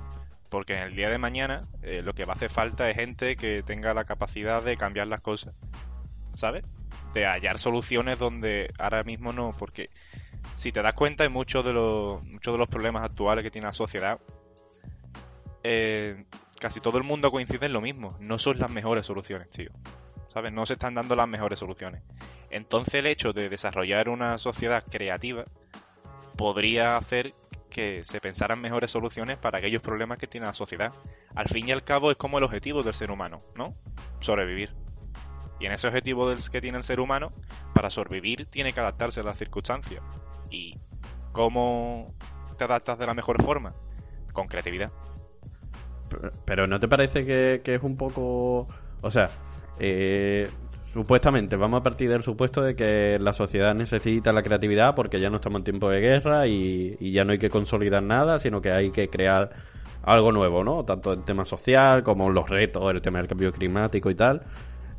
Porque 0.50 0.74
en 0.74 0.84
el 0.84 0.96
día 0.96 1.10
de 1.10 1.18
mañana 1.18 1.62
eh, 1.82 2.02
lo 2.04 2.14
que 2.14 2.26
va 2.26 2.34
a 2.34 2.36
hacer 2.36 2.50
falta 2.50 2.90
es 2.90 2.98
gente 2.98 3.36
que 3.36 3.64
tenga 3.64 3.94
la 3.94 4.04
capacidad 4.04 4.62
de 4.62 4.76
cambiar 4.76 5.08
las 5.08 5.22
cosas. 5.22 5.54
¿Sabes? 6.36 6.66
De 7.14 7.26
hallar 7.26 7.60
soluciones 7.60 8.20
donde 8.20 8.74
ahora 8.80 9.04
mismo 9.04 9.32
no. 9.32 9.54
Porque 9.58 9.90
si 10.56 10.72
te 10.72 10.82
das 10.82 10.94
cuenta, 10.94 11.24
en 11.24 11.32
muchos 11.32 11.64
de 11.64 11.74
los, 11.74 12.24
muchos 12.24 12.54
de 12.54 12.58
los 12.58 12.68
problemas 12.68 13.04
actuales 13.04 13.44
que 13.44 13.52
tiene 13.52 13.68
la 13.68 13.74
sociedad, 13.74 14.20
eh, 15.64 16.26
casi 16.62 16.80
todo 16.80 17.00
el 17.00 17.04
mundo 17.04 17.32
coincide 17.32 17.66
en 17.66 17.74
lo 17.74 17.82
mismo. 17.82 18.16
No 18.20 18.38
son 18.38 18.60
las 18.60 18.70
mejores 18.70 19.08
soluciones, 19.08 19.50
tío. 19.50 19.72
¿Sabes? 20.28 20.54
No 20.54 20.66
se 20.66 20.74
están 20.74 20.94
dando 20.94 21.16
las 21.16 21.28
mejores 21.28 21.60
soluciones. 21.60 22.04
Entonces 22.52 22.94
el 22.94 23.08
hecho 23.08 23.34
de 23.34 23.50
desarrollar 23.50 24.08
una 24.08 24.38
sociedad 24.38 24.84
creativa 24.90 25.46
podría 26.38 26.98
hacer 26.98 27.34
que 27.70 28.04
se 28.06 28.22
pensaran 28.22 28.62
mejores 28.62 28.92
soluciones 28.92 29.38
para 29.38 29.58
aquellos 29.58 29.82
problemas 29.82 30.20
que 30.20 30.28
tiene 30.28 30.46
la 30.46 30.54
sociedad. 30.54 30.94
Al 31.36 31.50
fin 31.50 31.68
y 31.68 31.72
al 31.72 31.84
cabo 31.84 32.12
es 32.12 32.18
como 32.18 32.38
el 32.38 32.44
objetivo 32.44 32.84
del 32.84 32.94
ser 32.94 33.10
humano, 33.10 33.40
¿no? 33.56 33.74
Sobrevivir. 34.20 34.76
Y 35.60 35.66
en 35.66 35.72
ese 35.72 35.88
objetivo 35.88 36.30
del 36.30 36.40
que 36.50 36.62
tiene 36.62 36.78
el 36.78 36.84
ser 36.84 37.00
humano, 37.00 37.34
para 37.74 37.90
sobrevivir 37.90 38.46
tiene 38.46 38.74
que 38.74 38.80
adaptarse 38.80 39.22
a 39.22 39.24
las 39.24 39.38
circunstancias. 39.38 40.04
Y 40.50 40.78
cómo 41.32 42.14
te 42.58 42.66
adaptas 42.66 43.00
de 43.00 43.08
la 43.08 43.14
mejor 43.14 43.42
forma? 43.42 43.74
Con 44.34 44.48
creatividad. 44.48 44.92
Pero 46.46 46.68
¿no 46.68 46.80
te 46.80 46.88
parece 46.88 47.26
que, 47.26 47.62
es 47.64 47.84
un 47.84 47.98
poco... 47.98 48.68
O 49.02 49.12
sea, 49.12 49.30
eh, 49.80 50.50
supuestamente 50.84 51.56
vamos 51.56 51.80
a 51.80 51.84
partir 51.84 52.10
del 52.10 52.24
supuesto 52.24 52.62
de 52.62 52.76
que 52.76 53.18
la 53.20 53.34
sociedad 53.34 53.74
necesita 53.74 54.32
la 54.34 54.44
creatividad 54.44 54.96
porque 54.96 55.20
ya 55.20 55.30
no 55.30 55.38
estamos 55.38 55.60
en 55.60 55.64
tiempo 55.64 55.90
de 55.90 56.02
guerra 56.02 56.48
y, 56.48 56.98
y 57.00 57.12
ya 57.12 57.24
no 57.24 57.32
hay 57.32 57.40
que 57.40 57.50
consolidar 57.50 58.04
nada, 58.04 58.40
sino 58.40 58.62
que 58.62 58.72
hay 58.72 58.92
que 58.92 59.10
crear 59.10 59.52
algo 60.04 60.32
nuevo, 60.32 60.64
¿no? 60.64 60.84
Tanto 60.86 61.14
el 61.14 61.24
tema 61.24 61.46
social 61.46 62.04
como 62.04 62.30
los 62.30 62.50
retos, 62.50 62.92
el 62.92 63.02
tema 63.02 63.20
del 63.20 63.28
cambio 63.28 63.52
climático 63.52 64.10
y 64.10 64.16
tal. 64.16 64.42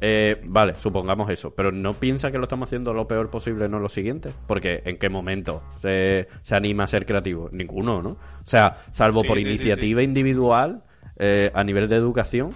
Eh, 0.04 0.40
vale, 0.44 0.74
supongamos 0.74 1.30
eso, 1.30 1.54
pero 1.54 1.70
¿no 1.70 1.94
piensa 1.94 2.32
que 2.32 2.38
lo 2.38 2.44
estamos 2.44 2.68
haciendo 2.68 2.92
lo 2.92 3.06
peor 3.06 3.30
posible, 3.30 3.68
no 3.68 3.78
lo 3.78 3.88
siguiente? 3.88 4.30
Porque 4.48 4.82
¿en 4.84 4.98
qué 4.98 5.08
momento 5.08 5.62
se, 5.78 6.26
se 6.42 6.56
anima 6.56 6.84
a 6.84 6.86
ser 6.88 7.06
creativo? 7.06 7.48
Ninguno, 7.52 8.02
¿no? 8.02 8.10
O 8.10 8.44
sea, 8.44 8.78
salvo 8.90 9.22
por 9.22 9.38
iniciativa 9.38 10.02
individual 10.02 10.82
eh, 11.16 11.50
a 11.54 11.64
nivel 11.64 11.88
de 11.88 11.96
educación, 11.96 12.52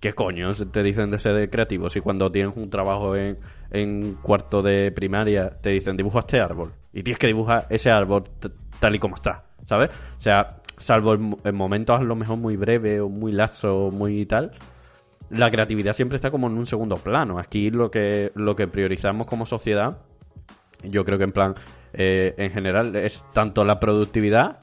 ¿qué 0.00 0.12
coño 0.12 0.52
te 0.54 0.82
dicen 0.82 1.10
de 1.10 1.18
ser 1.18 1.50
creativo? 1.50 1.88
Si 1.90 2.00
cuando 2.00 2.30
tienes 2.30 2.56
un 2.56 2.70
trabajo 2.70 3.16
en, 3.16 3.38
en 3.70 4.14
cuarto 4.22 4.62
de 4.62 4.92
primaria 4.92 5.50
te 5.50 5.70
dicen 5.70 5.96
dibuja 5.96 6.20
este 6.20 6.40
árbol 6.40 6.72
y 6.92 7.02
tienes 7.02 7.18
que 7.18 7.26
dibujar 7.26 7.66
ese 7.70 7.90
árbol 7.90 8.24
tal 8.80 8.94
y 8.94 8.98
como 8.98 9.16
está, 9.16 9.44
¿sabes? 9.64 9.90
O 10.18 10.20
sea, 10.20 10.62
salvo 10.76 11.14
en, 11.14 11.54
momentos 11.54 11.98
a 11.98 12.02
lo 12.02 12.16
mejor 12.16 12.36
muy 12.36 12.56
breves 12.56 13.00
o 13.00 13.08
muy 13.08 13.32
laxos 13.32 13.72
o 13.72 13.90
muy 13.90 14.26
tal, 14.26 14.52
la 15.30 15.50
creatividad 15.50 15.94
siempre 15.94 16.16
está 16.16 16.30
como 16.30 16.48
en 16.48 16.58
un 16.58 16.66
segundo 16.66 16.96
plano. 16.96 17.38
Aquí 17.38 17.70
lo 17.70 17.90
que, 17.90 18.32
lo 18.34 18.54
que 18.54 18.68
priorizamos 18.68 19.26
como 19.26 19.46
sociedad, 19.46 19.98
yo 20.82 21.04
creo 21.04 21.18
que 21.18 21.24
en 21.24 21.32
plan, 21.32 21.54
eh, 21.94 22.34
en 22.36 22.50
general, 22.50 22.94
es 22.96 23.24
tanto 23.32 23.64
la 23.64 23.80
productividad. 23.80 24.58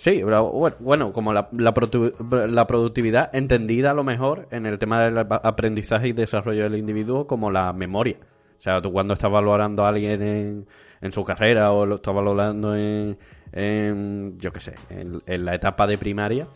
Sí, 0.00 0.22
bueno, 0.22 1.12
como 1.12 1.34
la, 1.34 1.50
la, 1.52 1.74
productividad 1.74 3.36
entendida 3.36 3.90
a 3.90 3.94
lo 3.94 4.02
mejor 4.02 4.48
en 4.50 4.64
el 4.64 4.78
tema 4.78 5.04
del 5.04 5.18
aprendizaje 5.18 6.08
y 6.08 6.12
desarrollo 6.14 6.62
del 6.62 6.76
individuo 6.76 7.26
como 7.26 7.50
la 7.50 7.74
memoria. 7.74 8.16
O 8.18 8.62
sea, 8.62 8.80
tú 8.80 8.92
cuando 8.92 9.12
estás 9.12 9.30
valorando 9.30 9.84
a 9.84 9.90
alguien 9.90 10.22
en, 10.22 10.66
en 11.02 11.12
su 11.12 11.22
carrera 11.22 11.72
o 11.72 11.84
lo 11.84 11.96
estás 11.96 12.14
valorando 12.14 12.74
en, 12.74 13.18
en 13.52 14.38
yo 14.38 14.50
qué 14.54 14.60
sé, 14.60 14.74
en, 14.88 15.44
la 15.44 15.54
etapa 15.54 15.86
de 15.86 15.98
primaria, 15.98 16.46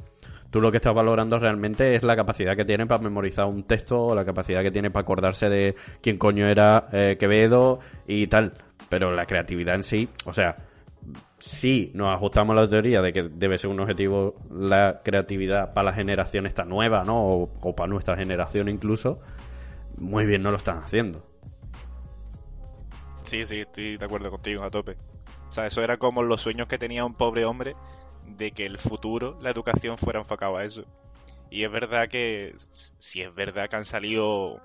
tú 0.49 0.63
lo 0.63 0.71
que 0.71 0.79
estás 0.79 0.95
valorando 0.95 1.39
realmente 1.39 1.97
es 1.97 2.03
la 2.03 2.17
capacidad 2.17 2.57
que 2.57 2.65
tiene 2.65 2.87
para 2.87 3.03
memorizar 3.03 3.45
un 3.45 3.65
texto 3.65 4.07
o 4.07 4.15
la 4.15 4.25
capacidad 4.25 4.63
que 4.63 4.71
tiene 4.71 4.91
para 4.91 5.03
acordarse 5.03 5.51
de 5.51 5.75
quién 6.01 6.17
coño 6.17 6.47
era 6.47 6.89
eh, 6.93 7.19
Quevedo 7.21 7.81
y 8.07 8.27
tal. 8.27 8.55
Pero 8.89 9.13
la 9.13 9.27
creatividad 9.27 9.75
en 9.75 9.83
sí, 9.83 10.09
o 10.25 10.33
sea, 10.33 10.57
si 11.45 11.91
nos 11.93 12.15
ajustamos 12.15 12.57
a 12.57 12.63
la 12.63 12.69
teoría 12.69 13.03
de 13.03 13.13
que 13.13 13.25
debe 13.25 13.59
ser 13.59 13.69
un 13.69 13.79
objetivo 13.79 14.35
la 14.51 15.03
creatividad 15.05 15.75
para 15.75 15.91
la 15.91 15.93
generación 15.93 16.47
esta 16.47 16.65
nueva, 16.65 17.05
¿no? 17.05 17.23
O, 17.23 17.51
o 17.61 17.77
para 17.77 17.87
nuestra 17.87 18.17
generación 18.17 18.71
incluso, 18.71 19.21
muy 19.99 20.25
bien 20.25 20.43
no 20.43 20.51
lo 20.51 20.57
están 20.57 20.79
haciendo. 20.79 21.23
Sí, 23.25 23.45
sí, 23.45 23.61
estoy 23.61 23.99
de 23.99 24.05
acuerdo 24.05 24.31
contigo, 24.31 24.65
a 24.65 24.71
tope. 24.71 24.97
O 25.49 25.53
sea, 25.53 25.67
eso 25.67 25.83
era 25.83 25.99
como 25.99 26.23
los 26.23 26.41
sueños 26.41 26.67
que 26.67 26.79
tenía 26.79 27.05
un 27.05 27.15
pobre 27.15 27.45
hombre 27.45 27.77
de 28.27 28.53
que 28.53 28.65
el 28.65 28.79
futuro, 28.79 29.39
la 29.43 29.51
educación 29.51 29.99
fuera 29.99 30.21
enfocado 30.21 30.57
a 30.57 30.65
eso. 30.65 30.87
Y 31.51 31.65
es 31.65 31.71
verdad 31.71 32.09
que, 32.09 32.55
si 32.73 33.21
es 33.21 33.35
verdad 33.35 33.69
que 33.69 33.77
han 33.77 33.85
salido, 33.85 34.63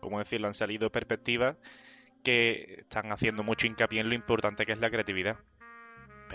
¿cómo 0.00 0.18
decirlo? 0.18 0.48
Han 0.48 0.54
salido 0.54 0.90
perspectivas 0.90 1.56
que 2.24 2.76
están 2.80 3.12
haciendo 3.12 3.42
mucho 3.42 3.66
hincapié 3.66 4.00
en 4.00 4.08
lo 4.08 4.14
importante 4.14 4.64
que 4.64 4.72
es 4.72 4.78
la 4.78 4.90
creatividad. 4.90 5.36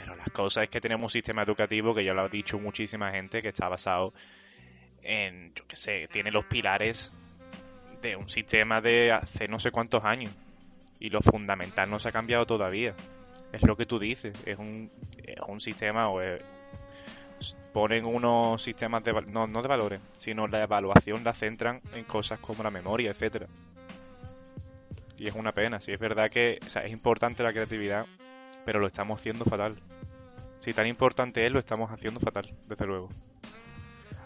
Pero 0.01 0.15
las 0.15 0.29
cosas 0.29 0.63
es 0.63 0.69
que 0.69 0.81
tenemos 0.81 1.03
un 1.03 1.09
sistema 1.09 1.43
educativo 1.43 1.93
que 1.93 2.03
ya 2.03 2.13
lo 2.13 2.23
ha 2.23 2.27
dicho 2.27 2.59
muchísima 2.59 3.11
gente 3.11 3.41
que 3.41 3.49
está 3.49 3.69
basado 3.69 4.13
en, 5.03 5.53
yo 5.53 5.67
qué 5.67 5.75
sé, 5.75 6.07
tiene 6.11 6.31
los 6.31 6.45
pilares 6.45 7.11
de 8.01 8.15
un 8.15 8.27
sistema 8.27 8.81
de 8.81 9.11
hace 9.11 9.47
no 9.47 9.59
sé 9.59 9.71
cuántos 9.71 10.03
años. 10.03 10.33
Y 10.99 11.09
lo 11.09 11.21
fundamental 11.21 11.89
no 11.89 11.99
se 11.99 12.09
ha 12.09 12.11
cambiado 12.11 12.45
todavía 12.45 12.95
es 13.51 13.61
lo 13.63 13.75
que 13.75 13.85
tú 13.85 13.99
dices, 13.99 14.33
es 14.45 14.57
un, 14.57 14.89
es 15.17 15.39
un 15.47 15.59
sistema 15.59 16.09
ponen 17.73 18.05
unos 18.05 18.61
sistemas 18.61 19.03
de 19.03 19.13
no, 19.13 19.47
no 19.47 19.61
de 19.61 19.67
valores, 19.67 20.01
sino 20.13 20.47
la 20.47 20.63
evaluación 20.63 21.23
la 21.23 21.33
centran 21.33 21.81
en 21.93 22.03
cosas 22.05 22.39
como 22.39 22.63
la 22.63 22.71
memoria, 22.71 23.11
etcétera. 23.11 23.47
Y 25.17 25.27
es 25.27 25.35
una 25.35 25.51
pena, 25.51 25.79
si 25.79 25.91
es 25.91 25.99
verdad 25.99 26.29
que 26.29 26.59
es 26.61 26.91
importante 26.91 27.43
la 27.43 27.51
creatividad, 27.51 28.05
pero 28.65 28.79
lo 28.79 28.87
estamos 28.87 29.19
haciendo 29.19 29.45
fatal. 29.45 29.75
Si 30.63 30.73
tan 30.73 30.87
importante 30.87 31.45
es, 31.45 31.51
lo 31.51 31.59
estamos 31.59 31.91
haciendo 31.91 32.19
fatal, 32.19 32.45
desde 32.67 32.85
luego. 32.85 33.09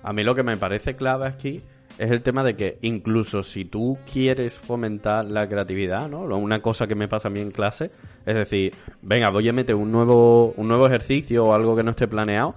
A 0.04 0.13
mí 0.13 0.24
lo 0.24 0.36
que 0.36 0.44
me 0.44 0.58
parece 0.58 0.96
clave 0.96 1.27
aquí 1.27 1.62
es 1.98 2.12
el 2.12 2.22
tema 2.22 2.44
de 2.44 2.56
que 2.56 2.77
incluso 2.82 3.42
si 3.42 3.65
tú 3.65 3.98
quieres 4.12 4.54
fomentar 4.54 5.25
la 5.25 5.48
creatividad, 5.48 6.10
¿no? 6.10 6.22
Una 6.38 6.62
cosa 6.62 6.88
que 6.88 6.96
me 6.96 7.08
pasa 7.08 7.30
a 7.30 7.32
mí 7.32 7.39
en 7.39 7.51
clase, 7.51 7.89
es 8.25 8.36
decir, 8.36 8.74
venga, 9.01 9.30
voy 9.30 9.48
a 9.48 9.54
meter 9.54 9.75
un 9.75 9.92
nuevo, 9.92 10.54
un 10.58 10.68
nuevo 10.68 10.88
ejercicio 10.88 11.46
o 11.46 11.54
algo 11.54 11.75
que 11.75 11.84
no 11.84 11.92
esté 11.92 12.08
planeado. 12.08 12.56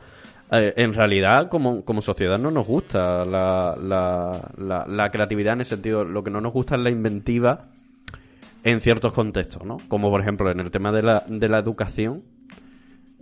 Eh, 0.51 0.73
en 0.77 0.95
realidad, 0.95 1.49
como, 1.49 1.85
como 1.85 2.03
sociedad, 2.03 2.39
no 2.39 2.51
nos 2.51 2.67
gusta 2.67 3.25
la, 3.25 3.77
la, 3.81 4.85
la, 4.87 5.11
creatividad 5.11 5.53
en 5.53 5.61
el 5.61 5.67
sentido, 5.67 6.05
lo 6.05 6.25
que 6.25 6.31
no 6.31 6.41
nos 6.41 6.53
gusta 6.53 6.75
es 6.75 6.81
la 6.81 6.91
inventiva 6.91 7.67
en 8.69 8.81
ciertos 8.81 9.13
contextos, 9.13 9.65
¿no? 9.65 9.79
Como 9.89 10.11
por 10.11 10.21
ejemplo 10.21 10.51
en 10.51 10.61
el 10.61 10.71
tema 10.71 10.93
de 10.93 11.03
la, 11.03 11.25
de 11.27 11.49
la 11.49 11.59
educación, 11.59 12.23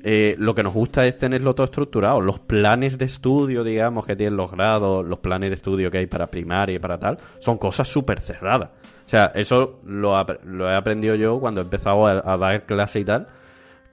eh, 0.02 0.34
lo 0.38 0.54
que 0.54 0.62
nos 0.62 0.74
gusta 0.74 1.06
es 1.06 1.16
tenerlo 1.16 1.54
todo 1.54 1.64
estructurado. 1.64 2.20
Los 2.20 2.40
planes 2.40 2.98
de 2.98 3.04
estudio, 3.04 3.62
digamos, 3.62 4.06
que 4.06 4.16
tienen 4.16 4.36
los 4.36 4.50
grados, 4.50 5.06
los 5.06 5.20
planes 5.20 5.50
de 5.50 5.54
estudio 5.54 5.90
que 5.90 5.98
hay 5.98 6.06
para 6.06 6.26
primaria 6.26 6.76
y 6.76 6.78
para 6.78 6.98
tal, 6.98 7.18
son 7.38 7.58
cosas 7.58 7.86
súper 7.86 8.20
cerradas. 8.20 8.70
O 9.06 9.08
sea, 9.08 9.30
eso 9.34 9.80
lo, 9.84 10.16
lo, 10.44 10.68
he 10.68 10.74
aprendido 10.74 11.14
yo 11.14 11.38
cuando 11.38 11.60
he 11.60 11.64
empezado 11.64 12.06
a 12.06 12.36
dar 12.36 12.66
clase 12.66 13.00
y 13.00 13.04
tal 13.04 13.28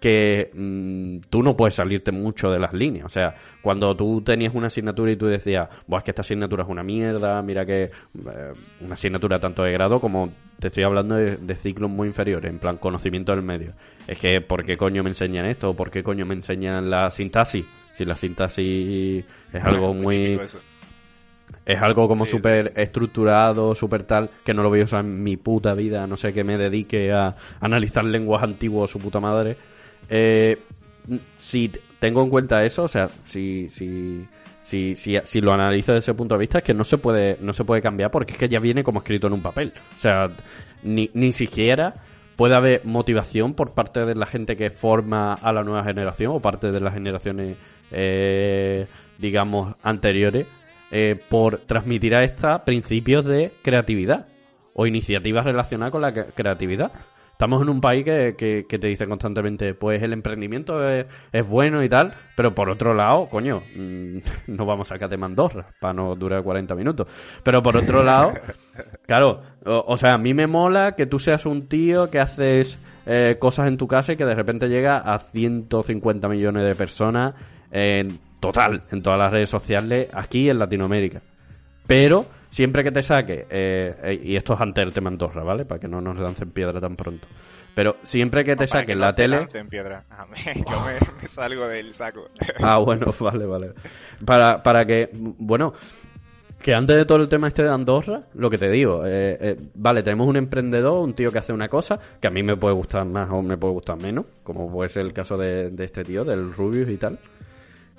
que 0.03 0.51
mm, 0.53 1.29
tú 1.29 1.41
no 1.41 1.55
puedes 1.55 1.75
salirte 1.75 2.11
mucho 2.11 2.51
de 2.51 2.59
las 2.59 2.73
líneas. 2.73 3.05
O 3.05 3.09
sea, 3.09 3.35
cuando 3.61 3.95
tú 3.95 4.21
tenías 4.21 4.53
una 4.53 4.67
asignatura 4.67 5.09
y 5.13 5.15
tú 5.15 5.27
decías, 5.27 5.69
Buah, 5.87 5.99
es 5.99 6.03
que 6.03 6.11
esta 6.11 6.23
asignatura 6.23 6.63
es 6.63 6.69
una 6.69 6.83
mierda, 6.83 7.41
mira 7.41 7.65
que 7.65 7.83
eh, 7.83 8.53
una 8.81 8.95
asignatura 8.95 9.39
tanto 9.39 9.63
de 9.63 9.71
grado 9.71 10.01
como 10.01 10.29
te 10.59 10.67
estoy 10.67 10.83
hablando 10.83 11.15
de, 11.15 11.55
ciclos 11.55 11.89
muy 11.89 12.09
inferiores, 12.09 12.51
en 12.51 12.59
plan 12.59 12.75
conocimiento 12.75 13.31
del 13.31 13.43
medio. 13.43 13.75
Es 14.05 14.19
que, 14.19 14.41
¿por 14.41 14.65
qué 14.65 14.75
coño 14.75 15.03
me 15.03 15.09
enseñan 15.09 15.45
esto? 15.45 15.73
¿Por 15.73 15.89
qué 15.89 16.03
coño 16.03 16.25
me 16.25 16.33
enseñan 16.33 16.89
la 16.89 17.09
sintaxis? 17.09 17.63
Si 17.93 18.03
la 18.03 18.17
sintaxis 18.17 19.23
es 19.53 19.63
algo 19.63 19.93
muy... 19.93 20.37
Es 21.65 21.81
algo 21.81 22.09
como 22.09 22.25
súper 22.25 22.73
estructurado, 22.75 23.73
súper 23.73 24.03
tal, 24.03 24.29
que 24.43 24.53
no 24.53 24.63
lo 24.63 24.69
voy 24.69 24.81
a 24.81 24.83
usar 24.83 25.05
en 25.05 25.23
mi 25.23 25.37
puta 25.37 25.73
vida, 25.73 26.05
no 26.07 26.17
sé 26.17 26.33
que 26.33 26.43
me 26.43 26.57
dedique 26.57 27.13
a 27.13 27.37
analizar 27.61 28.03
lenguas 28.03 28.43
antiguos, 28.43 28.91
su 28.91 28.99
puta 28.99 29.21
madre 29.21 29.55
eh, 30.09 30.59
si 31.37 31.71
tengo 31.99 32.21
en 32.23 32.29
cuenta 32.29 32.63
eso, 32.63 32.83
o 32.83 32.87
sea, 32.87 33.09
si, 33.23 33.69
si, 33.69 34.27
si, 34.61 34.95
si, 34.95 35.41
lo 35.41 35.53
analizo 35.53 35.93
desde 35.93 36.11
ese 36.11 36.13
punto 36.13 36.35
de 36.35 36.39
vista, 36.39 36.57
es 36.59 36.63
que 36.63 36.73
no 36.73 36.83
se 36.83 36.97
puede, 36.97 37.37
no 37.41 37.53
se 37.53 37.63
puede 37.63 37.81
cambiar 37.81 38.11
porque 38.11 38.33
es 38.33 38.39
que 38.39 38.49
ya 38.49 38.59
viene 38.59 38.83
como 38.83 38.99
escrito 38.99 39.27
en 39.27 39.33
un 39.33 39.41
papel. 39.41 39.73
O 39.95 39.99
sea, 39.99 40.29
ni, 40.83 41.09
ni 41.13 41.33
siquiera 41.33 41.95
puede 42.35 42.55
haber 42.55 42.81
motivación 42.85 43.53
por 43.53 43.73
parte 43.73 44.05
de 44.05 44.15
la 44.15 44.25
gente 44.25 44.55
que 44.55 44.69
forma 44.69 45.33
a 45.33 45.53
la 45.53 45.63
nueva 45.63 45.83
generación 45.83 46.33
o 46.33 46.39
parte 46.39 46.71
de 46.71 46.79
las 46.79 46.93
generaciones, 46.93 47.57
eh, 47.91 48.87
digamos, 49.17 49.75
anteriores, 49.83 50.47
eh, 50.91 51.19
por 51.29 51.59
transmitir 51.59 52.15
a 52.15 52.23
esta 52.23 52.65
principios 52.65 53.25
de 53.25 53.53
creatividad 53.61 54.27
o 54.73 54.87
iniciativas 54.87 55.45
relacionadas 55.45 55.91
con 55.91 56.01
la 56.01 56.13
creatividad. 56.13 56.91
Estamos 57.43 57.61
en 57.61 57.67
un 57.67 57.81
país 57.81 58.05
que, 58.05 58.65
que, 58.69 58.79
te 58.79 58.87
dice 58.87 59.05
constantemente, 59.05 59.73
pues 59.73 60.01
el 60.01 60.13
emprendimiento 60.13 60.89
es, 60.89 61.49
bueno 61.49 61.83
y 61.83 61.89
tal, 61.89 62.13
pero 62.37 62.55
por 62.55 62.69
otro 62.69 62.93
lado, 62.93 63.27
coño, 63.27 63.61
mm, 63.75 64.17
no 64.47 64.65
vamos 64.65 64.89
a 64.93 64.97
de 64.97 65.17
Mandorra 65.17 65.67
para 65.77 65.93
no 65.93 66.15
durar 66.15 66.41
40 66.41 66.73
minutos. 66.73 67.05
Pero 67.43 67.61
por 67.61 67.75
otro 67.75 68.01
lado, 68.05 68.31
claro, 69.05 69.41
o, 69.65 69.97
sea, 69.97 70.13
a 70.13 70.17
mí 70.17 70.33
me 70.33 70.47
mola 70.47 70.95
que 70.95 71.05
tú 71.05 71.19
seas 71.19 71.45
un 71.45 71.67
tío 71.67 72.09
que 72.09 72.21
haces 72.21 72.79
eh, 73.05 73.35
cosas 73.37 73.67
en 73.67 73.75
tu 73.75 73.89
casa 73.89 74.13
y 74.13 74.15
que 74.15 74.25
de 74.25 74.35
repente 74.35 74.69
llega 74.69 74.99
a 74.99 75.19
150 75.19 76.29
millones 76.29 76.63
de 76.63 76.75
personas 76.75 77.35
en 77.71 78.21
total, 78.39 78.83
en 78.89 79.01
todas 79.01 79.19
las 79.19 79.33
redes 79.33 79.49
sociales, 79.49 80.07
aquí 80.13 80.49
en 80.49 80.59
Latinoamérica. 80.59 81.19
Pero 81.87 82.25
siempre 82.53 82.83
que 82.83 82.91
te 82.91 83.01
saque, 83.01 83.47
eh, 83.49 83.95
eh, 84.03 84.21
y 84.23 84.35
esto 84.35 84.53
es 84.53 84.61
antes 84.61 84.85
del 84.85 84.93
tema 84.93 85.09
Andorra, 85.09 85.43
¿vale? 85.43 85.65
Para 85.65 85.79
que 85.79 85.87
no 85.87 85.99
nos 85.99 86.15
lancen 86.19 86.51
piedra 86.51 86.79
tan 86.79 86.95
pronto. 86.95 87.27
Pero 87.73 87.97
siempre 88.03 88.43
que 88.43 88.55
te 88.55 88.67
saque 88.67 88.95
la 88.95 89.15
tele. 89.15 89.47
piedra. 89.67 90.05
yo 90.69 90.85
me, 91.21 91.27
salgo 91.27 91.67
del 91.67 91.95
saco. 91.95 92.27
ah, 92.59 92.77
bueno, 92.77 93.07
vale, 93.19 93.47
vale. 93.47 93.73
Para, 94.23 94.61
para 94.61 94.85
que, 94.85 95.09
bueno, 95.13 95.73
Que 96.61 96.75
antes 96.75 96.95
de 96.95 97.05
todo 97.05 97.23
el 97.23 97.27
tema 97.27 97.47
este 97.47 97.63
de 97.63 97.73
Andorra, 97.73 98.21
lo 98.35 98.51
que 98.51 98.59
te 98.59 98.69
digo, 98.69 99.03
eh, 99.03 99.35
eh, 99.41 99.57
vale, 99.73 100.03
tenemos 100.03 100.27
un 100.27 100.37
emprendedor, 100.37 101.03
un 101.03 101.15
tío 101.15 101.31
que 101.31 101.39
hace 101.39 101.53
una 101.53 101.67
cosa, 101.67 101.99
que 102.21 102.27
a 102.27 102.31
mí 102.31 102.43
me 102.43 102.55
puede 102.55 102.75
gustar 102.75 103.03
más 103.05 103.31
o 103.31 103.41
me 103.41 103.57
puede 103.57 103.73
gustar 103.73 103.99
menos, 103.99 104.25
como 104.43 104.71
puede 104.71 104.89
ser 104.89 105.07
el 105.07 105.11
caso 105.11 105.37
de, 105.37 105.71
de 105.71 105.83
este 105.85 106.03
tío, 106.03 106.23
del 106.23 106.53
Rubius 106.53 106.87
y 106.89 106.97
tal, 106.97 107.17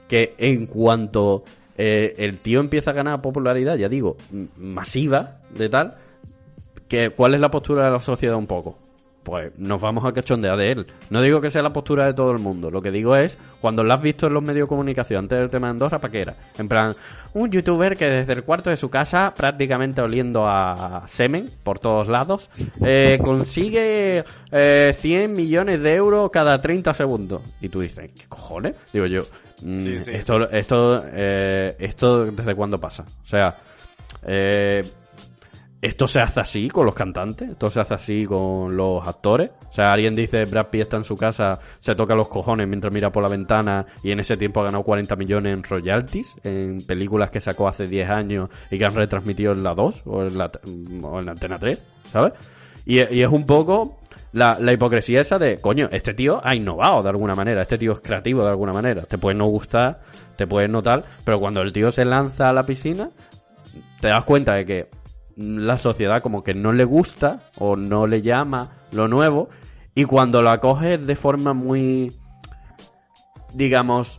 que 0.07 0.35
en 0.39 0.67
cuanto 0.67 1.43
eh, 1.77 2.15
el 2.19 2.39
tío 2.39 2.61
empieza 2.61 2.91
a 2.91 2.95
ganar 2.95 3.21
popularidad, 3.21 3.77
ya 3.77 3.89
digo, 3.89 4.17
masiva 4.57 5.39
de 5.51 5.69
tal, 5.69 5.95
que 6.89 7.11
¿cuál 7.11 7.35
es 7.35 7.41
la 7.41 7.51
postura 7.51 7.85
de 7.85 7.91
la 7.91 8.01
sociedad 8.01 8.37
un 8.37 8.47
poco? 8.47 8.79
Pues 9.25 9.53
nos 9.57 9.81
vamos 9.81 10.05
a 10.05 10.13
cachondear 10.13 10.59
de 10.59 10.71
él. 10.71 10.87
No 11.09 11.23
digo 11.23 11.41
que 11.41 11.51
sea 11.51 11.63
la 11.63 11.73
postura 11.73 12.05
de 12.05 12.13
todo 12.13 12.31
el 12.31 12.39
mundo. 12.39 12.71
Lo 12.71 12.83
que 12.83 12.91
digo 12.91 13.17
es, 13.17 13.39
cuando 13.59 13.83
lo 13.83 13.95
has 13.95 14.03
visto 14.03 14.27
en 14.27 14.35
los 14.35 14.43
medios 14.43 14.67
de 14.67 14.69
comunicación 14.69 15.21
antes 15.21 15.39
del 15.39 15.49
tema 15.49 15.69
de 15.69 15.71
Andorra, 15.71 15.99
¿para 15.99 16.13
qué 16.13 16.21
era? 16.21 16.37
En 16.59 16.69
plan, 16.69 16.95
un 17.33 17.51
youtuber 17.51 17.97
que 17.97 18.05
desde 18.05 18.35
el 18.35 18.45
cuarto 18.45 18.69
de 18.69 18.77
su 18.77 18.91
casa, 18.91 19.33
prácticamente 19.35 20.03
oliendo 20.03 20.47
a 20.47 21.05
semen 21.07 21.51
por 21.63 21.79
todos 21.79 22.07
lados, 22.07 22.51
eh, 22.85 23.19
consigue 23.23 24.25
eh, 24.53 24.95
100 24.99 25.33
millones 25.33 25.81
de 25.81 25.95
euros 25.95 26.31
cada 26.31 26.61
30 26.61 26.93
segundos. 26.93 27.41
Y 27.63 27.71
tú 27.71 27.81
dices, 27.81 28.13
¿qué 28.13 28.27
cojones? 28.29 28.75
Digo 28.93 29.07
yo, 29.07 29.23
Sí, 29.77 30.03
sí. 30.03 30.11
esto, 30.13 30.49
esto, 30.51 31.05
eh, 31.07 31.75
esto 31.79 32.27
desde 32.27 32.55
cuándo 32.55 32.79
pasa? 32.79 33.05
O 33.23 33.27
sea, 33.27 33.57
eh, 34.27 34.85
esto 35.85 36.07
se 36.07 36.21
hace 36.21 36.41
así 36.41 36.69
con 36.69 36.87
los 36.87 36.95
cantantes, 36.95 37.51
esto 37.51 37.71
se 37.71 37.81
hace 37.81 37.95
así 37.95 38.25
con 38.25 38.77
los 38.77 39.07
actores. 39.07 39.51
O 39.69 39.73
sea, 39.73 39.93
alguien 39.93 40.17
dice 40.17 40.45
Brad 40.47 40.69
Pitt 40.69 40.83
está 40.83 40.97
en 40.97 41.05
su 41.05 41.17
casa, 41.17 41.59
se 41.79 41.95
toca 41.95 42.15
los 42.15 42.29
cojones 42.29 42.67
mientras 42.69 42.93
mira 42.93 43.11
por 43.13 43.23
la 43.23 43.29
ventana 43.29 43.85
y 44.03 44.11
en 44.11 44.21
ese 44.21 44.37
tiempo 44.37 44.61
ha 44.61 44.65
ganado 44.65 44.83
40 44.83 45.15
millones 45.17 45.53
en 45.53 45.63
royalties, 45.63 46.37
en 46.43 46.83
películas 46.87 47.31
que 47.31 47.41
sacó 47.41 47.69
hace 47.69 47.87
10 47.87 48.09
años 48.09 48.51
y 48.71 48.79
que 48.79 48.85
han 48.87 48.95
retransmitido 48.95 49.53
en 49.53 49.63
la 49.63 49.75
2 49.75 50.03
o 50.07 50.23
en 50.23 50.39
la, 50.39 50.51
o 51.03 51.19
en 51.19 51.27
la 51.27 51.33
Antena 51.33 51.59
3, 51.59 51.83
¿sabes? 52.05 52.33
Y, 52.87 52.97
y 52.97 53.23
es 53.23 53.29
un 53.29 53.45
poco 53.45 53.99
la, 54.35 54.59
la 54.61 54.73
hipocresía 54.73 55.21
esa 55.21 55.39
de, 55.39 55.61
coño, 55.61 55.89
este 55.93 56.13
tío 56.13 56.41
ha 56.43 56.57
innovado 56.57 57.05
de 57.05 57.09
alguna 57.09 57.37
manera, 57.37 57.63
este 57.63 57.79
tío 57.79 57.93
es 57.93 58.01
creativo 58.01 58.43
de 58.43 58.51
alguna 58.51 58.73
manera. 58.73 59.03
Te 59.03 59.17
puede 59.17 59.37
no 59.37 59.47
gustar, 59.47 60.01
te 60.37 60.49
puede 60.49 60.67
no 60.67 60.83
tal, 60.83 61.05
pero 61.25 61.39
cuando 61.39 61.63
el 61.63 61.73
tío 61.73 61.93
se 61.93 62.05
lanza 62.05 62.49
a 62.49 62.53
la 62.53 62.67
piscina, 62.67 63.11
te 64.01 64.09
das 64.09 64.25
cuenta 64.25 64.55
de 64.55 64.67
que 64.67 64.91
la 65.37 65.79
sociedad 65.79 66.21
como 66.21 66.43
que 66.43 66.53
no 66.53 66.73
le 66.73 66.83
gusta 66.83 67.43
o 67.59 67.77
no 67.77 68.09
le 68.09 68.23
llama 68.23 68.73
lo 68.91 69.07
nuevo 69.07 69.51
y 69.95 70.05
cuando 70.05 70.43
lo 70.43 70.51
acoges 70.51 71.07
de 71.07 71.15
forma 71.15 71.55
muy 71.55 72.13
digamos 73.53 74.19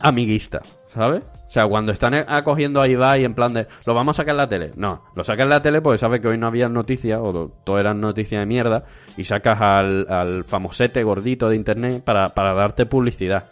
amiguista, 0.00 0.62
¿sabes? 0.92 1.22
O 1.48 1.50
sea, 1.50 1.66
cuando 1.66 1.92
están 1.92 2.12
acogiendo 2.14 2.82
a 2.82 2.86
Ibai 2.86 3.24
en 3.24 3.32
plan 3.32 3.54
de 3.54 3.66
lo 3.86 3.94
vamos 3.94 4.16
a 4.16 4.22
sacar 4.22 4.32
en 4.32 4.36
la 4.36 4.48
tele. 4.50 4.72
No, 4.76 5.06
lo 5.14 5.24
sacas 5.24 5.44
en 5.44 5.48
la 5.48 5.62
tele 5.62 5.80
porque 5.80 5.96
sabes 5.96 6.20
que 6.20 6.28
hoy 6.28 6.36
no 6.36 6.46
había 6.46 6.68
noticias 6.68 7.18
o 7.22 7.48
todo 7.64 7.78
eran 7.78 8.02
noticias 8.02 8.42
de 8.42 8.44
mierda 8.46 8.84
y 9.16 9.24
sacas 9.24 9.58
al, 9.58 10.06
al 10.10 10.44
famosete 10.44 11.02
gordito 11.02 11.48
de 11.48 11.56
internet 11.56 12.04
para, 12.04 12.34
para 12.34 12.52
darte 12.52 12.84
publicidad. 12.84 13.46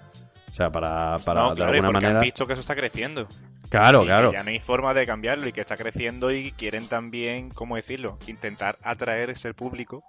O 0.51 0.55
sea, 0.55 0.71
para, 0.71 1.17
para 1.25 1.41
no, 1.41 1.51
de 1.51 1.57
claro, 1.57 1.73
alguna 1.73 1.91
manera... 1.91 2.21
visto 2.21 2.47
que 2.47 2.53
eso 2.53 2.61
está 2.61 2.77
creciendo. 2.77 3.27
Claro, 3.71 4.03
Y 4.03 4.07
claro. 4.07 4.31
Ya 4.31 4.43
no 4.43 4.51
hay 4.51 4.59
forma 4.59 4.93
de 4.93 5.07
cambiarlo 5.07 5.49
y 5.49 5.53
que 5.53 5.63
está 5.63 5.79
creciendo 5.79 6.31
y 6.31 6.53
quieren 6.53 6.89
también, 6.89 7.49
¿cómo 7.49 7.77
decirlo? 7.77 8.19
Intentar 8.27 8.77
atraer 8.83 9.31
ese 9.31 9.55
público, 9.55 10.05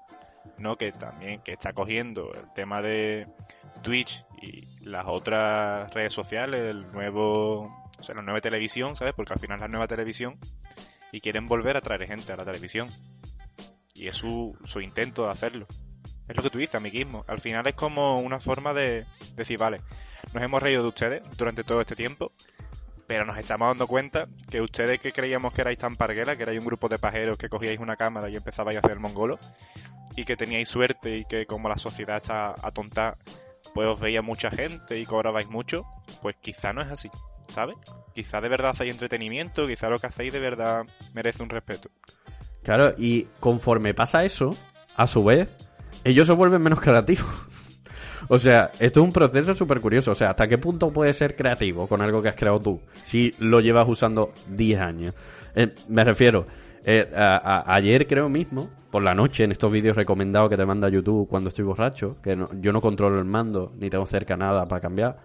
¿no? 0.58 0.76
Que 0.76 0.92
también 0.92 1.40
que 1.40 1.54
está 1.54 1.72
cogiendo 1.72 2.32
el 2.34 2.54
tema 2.54 2.82
de 2.82 3.28
Twitch 3.82 4.26
y 4.42 4.68
las 4.82 5.06
otras 5.08 5.94
redes 5.94 6.14
sociales, 6.14 6.62
el 6.62 6.92
nuevo, 6.92 7.62
o 8.00 8.04
sea, 8.04 8.16
la 8.16 8.22
nueva 8.22 8.42
televisión, 8.42 8.96
¿sabes? 8.96 9.14
Porque 9.16 9.34
al 9.34 9.40
final 9.40 9.58
es 9.58 9.62
la 9.62 9.68
nueva 9.68 9.88
televisión 9.88 10.38
y 11.12 11.22
quieren 11.22 11.48
volver 11.48 11.78
a 11.78 11.82
traer 11.82 12.08
gente 12.08 12.32
a 12.32 12.38
la 12.38 12.46
televisión. 12.46 12.90
Y 13.94 14.08
es 14.08 14.18
su, 14.18 14.56
su 14.64 14.80
intento 14.80 15.24
de 15.26 15.32
hacerlo. 15.32 15.66
Es 16.28 16.36
lo 16.36 16.44
que 16.44 16.50
tú 16.50 16.58
dices, 16.58 16.76
amiguismo. 16.76 17.24
Al 17.28 17.40
final 17.40 17.66
es 17.68 17.76
como 17.76 18.20
una 18.20 18.40
forma 18.40 18.74
de 18.74 19.06
decir, 19.36 19.58
vale, 19.58 19.82
nos 20.34 20.44
hemos 20.44 20.62
reído 20.62 20.84
de 20.84 20.90
ustedes 20.90 21.24
durante 21.38 21.64
todo 21.64 21.82
este 21.82 21.96
tiempo, 21.96 22.32
pero 23.08 23.26
nos 23.26 23.38
estamos 23.38 23.70
dando 23.70 23.88
cuenta 23.88 24.28
que 24.52 24.62
ustedes 24.62 25.00
que 25.00 25.14
creíamos 25.14 25.54
que 25.54 25.62
erais 25.62 25.78
tan 25.78 25.96
parguelas, 25.96 26.36
que 26.36 26.44
erais 26.44 26.60
un 26.60 26.66
grupo 26.66 26.90
de 26.90 27.00
pajeros 27.00 27.38
que 27.38 27.50
cogíais 27.50 27.80
una 27.80 27.96
cámara 27.96 28.30
y 28.30 28.36
empezabais 28.36 28.76
a 28.76 28.80
hacer 28.80 28.92
el 28.92 29.00
mongolo, 29.00 29.40
y 30.16 30.26
que 30.26 30.36
teníais 30.36 30.70
suerte 30.70 31.18
y 31.18 31.26
que 31.26 31.46
como 31.46 31.70
la 31.70 31.78
sociedad 31.78 32.18
está 32.18 32.56
atontada, 32.62 33.18
pues 33.74 33.88
os 33.88 34.00
veía 34.00 34.22
mucha 34.22 34.50
gente 34.52 35.00
y 35.00 35.06
cobrabais 35.06 35.50
mucho, 35.50 35.84
pues 36.22 36.36
quizá 36.42 36.74
no 36.74 36.82
es 36.82 36.90
así, 36.90 37.10
¿sabes? 37.48 37.76
Quizá 38.14 38.42
de 38.42 38.50
verdad 38.50 38.72
hacéis 38.72 38.92
entretenimiento, 38.92 39.68
quizá 39.68 39.90
lo 39.90 40.00
que 40.00 40.08
hacéis 40.08 40.34
de 40.34 40.40
verdad 40.40 40.86
merece 41.14 41.44
un 41.44 41.50
respeto. 41.50 41.90
Claro, 42.64 42.94
y 42.98 43.28
conforme 43.40 43.94
pasa 43.94 44.26
eso, 44.26 44.56
a 44.96 45.08
su 45.08 45.24
vez, 45.24 45.50
ellos 46.04 46.28
se 46.28 46.34
vuelven 46.34 46.62
menos 46.62 46.82
creativos. 46.82 47.26
o 48.28 48.38
sea, 48.40 48.72
esto 48.80 49.00
es 49.00 49.06
un 49.06 49.14
proceso 49.14 49.54
súper 49.56 49.80
curioso. 49.80 50.12
O 50.12 50.16
sea, 50.16 50.32
¿hasta 50.32 50.48
qué 50.48 50.58
punto 50.58 50.92
puedes 50.92 51.16
ser 51.18 51.36
creativo 51.36 51.88
con 51.88 52.02
algo 52.02 52.22
que 52.22 52.30
has 52.30 52.36
creado 52.36 52.60
tú? 52.60 52.82
Si 53.06 53.34
lo 53.40 53.60
llevas 53.62 53.88
usando 53.88 54.34
10 54.50 54.80
años. 54.82 55.16
Eh, 55.56 55.74
me 55.88 56.04
refiero, 56.04 56.46
eh, 56.84 57.10
a- 57.16 57.38
a- 57.38 57.76
ayer 57.76 58.06
creo 58.06 58.28
mismo, 58.30 58.70
por 58.98 59.04
la 59.04 59.14
noche, 59.14 59.44
en 59.44 59.52
estos 59.52 59.72
vídeos 59.72 59.96
recomendados 59.96 60.50
que 60.50 60.58
te 60.58 60.66
manda 60.66 60.90
YouTube 60.90 61.28
cuando 61.30 61.50
estoy 61.50 61.64
borracho, 61.64 62.18
que 62.20 62.36
no- 62.36 62.50
yo 62.60 62.74
no 62.74 62.82
controlo 62.82 63.20
el 63.20 63.26
mando, 63.26 63.72
ni 63.78 63.92
tengo 63.92 64.08
cerca 64.08 64.36
nada 64.36 64.68
para 64.68 64.82
cambiar. 64.82 65.20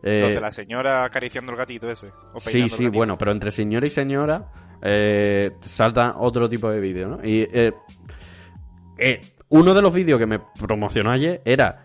Eh, 0.00 0.20
Los 0.20 0.30
de 0.34 0.40
la 0.40 0.52
señora 0.52 1.04
acariciando 1.04 1.50
el 1.50 1.58
gatito 1.58 1.90
ese. 1.90 2.12
o 2.32 2.38
Sí, 2.38 2.68
sí, 2.70 2.86
bueno, 2.88 3.18
pero 3.18 3.32
entre 3.32 3.50
señora 3.50 3.84
y 3.84 3.90
señora 3.90 4.46
eh, 4.80 5.50
salta 5.60 6.14
otro 6.18 6.48
tipo 6.48 6.70
de 6.70 6.78
vídeo, 6.78 7.08
¿no? 7.08 7.18
Y 7.24 7.40
eh, 7.52 7.72
eh, 8.96 9.20
uno 9.48 9.74
de 9.74 9.82
los 9.82 9.92
vídeos 9.92 10.20
que 10.20 10.26
me 10.26 10.38
promocionó 10.60 11.10
ayer 11.10 11.42
era 11.44 11.84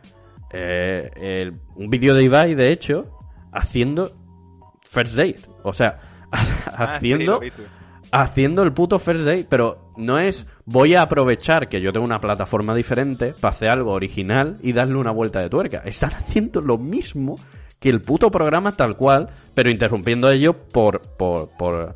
eh, 0.54 1.10
el- 1.16 1.60
un 1.76 1.90
vídeo 1.90 2.14
de 2.14 2.24
Ibai, 2.24 2.54
de 2.54 2.72
hecho, 2.72 3.18
haciendo 3.52 4.12
first 4.84 5.16
date. 5.16 5.40
O 5.64 5.74
sea, 5.74 5.98
Ah, 6.32 6.98
haciendo. 6.98 7.42
Haciendo 8.12 8.64
el 8.64 8.74
puto 8.74 9.00
first 9.00 9.24
date, 9.24 9.48
pero 9.50 9.92
no 9.98 10.20
es 10.20 10.46
voy 10.66 10.96
a 10.96 11.04
aprovechar 11.04 11.70
que 11.70 11.82
yo 11.82 11.94
tengo 11.94 12.06
una 12.06 12.22
plataforma 12.22 12.76
diferente 12.76 13.34
para 13.40 13.54
hacer 13.54 13.70
algo 13.70 13.92
original 13.92 14.58
y 14.62 14.74
darle 14.74 14.96
una 14.96 15.12
vuelta 15.12 15.40
de 15.40 15.50
tuerca. 15.50 15.82
Están 15.86 16.12
haciendo 16.12 16.62
lo 16.62 16.78
mismo 16.78 17.38
que 17.80 17.90
el 17.90 18.02
puto 18.02 18.30
programa 18.30 18.74
tal 18.74 18.96
cual, 18.96 19.30
pero 19.56 19.72
interrumpiendo 19.72 20.28
a 20.28 20.34
ellos 20.34 20.56
por, 20.72 21.02
por, 21.18 21.50
por, 21.58 21.96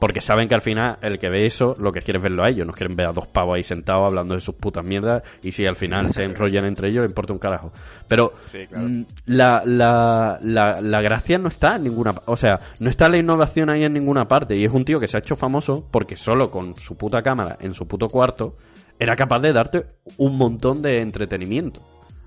porque 0.00 0.20
saben 0.20 0.48
que 0.48 0.54
al 0.54 0.62
final 0.62 0.98
el 1.02 1.18
que 1.18 1.28
ve 1.28 1.46
eso 1.46 1.76
lo 1.78 1.92
que 1.92 2.00
quiere 2.00 2.16
es 2.16 2.22
verlo 2.22 2.42
a 2.42 2.48
ellos, 2.48 2.66
no 2.66 2.72
quieren 2.72 2.96
ver 2.96 3.06
a 3.06 3.12
dos 3.12 3.26
pavos 3.28 3.54
ahí 3.56 3.62
sentados 3.62 4.06
hablando 4.06 4.34
de 4.34 4.40
sus 4.40 4.54
putas 4.54 4.84
mierdas 4.84 5.22
y 5.42 5.52
si 5.52 5.66
al 5.66 5.76
final 5.76 6.12
se 6.12 6.24
enrollan 6.24 6.64
entre 6.64 6.88
ellos, 6.88 7.06
importa 7.06 7.32
un 7.32 7.38
carajo. 7.38 7.70
Pero 8.08 8.32
Sí, 8.44 8.66
claro. 8.66 8.88
mm, 8.88 9.04
la, 9.26 9.62
la, 9.64 10.38
la, 10.42 10.80
la 10.80 11.00
gracia 11.02 11.38
no 11.38 11.48
está 11.48 11.76
en 11.76 11.84
ninguna 11.84 12.14
o 12.24 12.36
sea, 12.36 12.58
no 12.80 12.90
está 12.90 13.08
la 13.08 13.18
innovación 13.18 13.70
ahí 13.70 13.84
en 13.84 13.92
ninguna 13.92 14.26
parte 14.26 14.56
y 14.56 14.64
es 14.64 14.72
un 14.72 14.84
tío 14.84 14.98
que 14.98 15.06
se 15.06 15.16
ha 15.16 15.20
hecho 15.20 15.36
famoso 15.36 15.86
porque 15.90 16.16
solo 16.16 16.50
con 16.50 16.74
su 16.76 16.96
puta 16.96 17.22
cámara 17.22 17.58
en 17.60 17.74
su 17.74 17.86
puto 17.86 18.08
cuarto 18.08 18.56
era 18.98 19.16
capaz 19.16 19.40
de 19.40 19.52
darte 19.52 19.86
un 20.16 20.36
montón 20.36 20.82
de 20.82 21.00
entretenimiento 21.00 21.80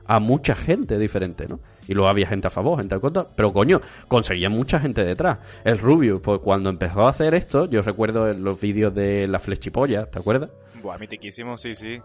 a 0.06 0.20
mucha 0.20 0.56
gente 0.56 0.98
diferente, 0.98 1.48
¿no? 1.48 1.60
Y 1.88 1.94
luego 1.94 2.10
había 2.10 2.28
gente 2.28 2.48
a 2.48 2.50
favor, 2.50 2.80
gente 2.80 2.96
en 2.96 3.02
contra, 3.02 3.26
pero 3.36 3.52
coño, 3.52 3.80
conseguía 4.08 4.50
mucha 4.50 4.80
gente 4.80 5.04
detrás. 5.04 5.40
El 5.64 5.80
Rubio, 5.80 6.22
pues 6.22 6.40
cuando 6.40 6.70
empezó 6.70 7.06
a 7.06 7.10
hacer 7.10 7.34
esto, 7.34 7.66
yo 7.66 7.82
recuerdo 7.82 8.34
los 8.34 8.60
vídeos 8.60 8.94
de 8.94 9.28
la 9.28 9.40
flechipolla, 9.40 10.06
¿te 10.06 10.20
acuerdas? 10.20 10.50
Buah, 10.82 10.98
mitiquísimo, 10.98 11.58
sí, 11.58 11.76
sí. 11.76 12.02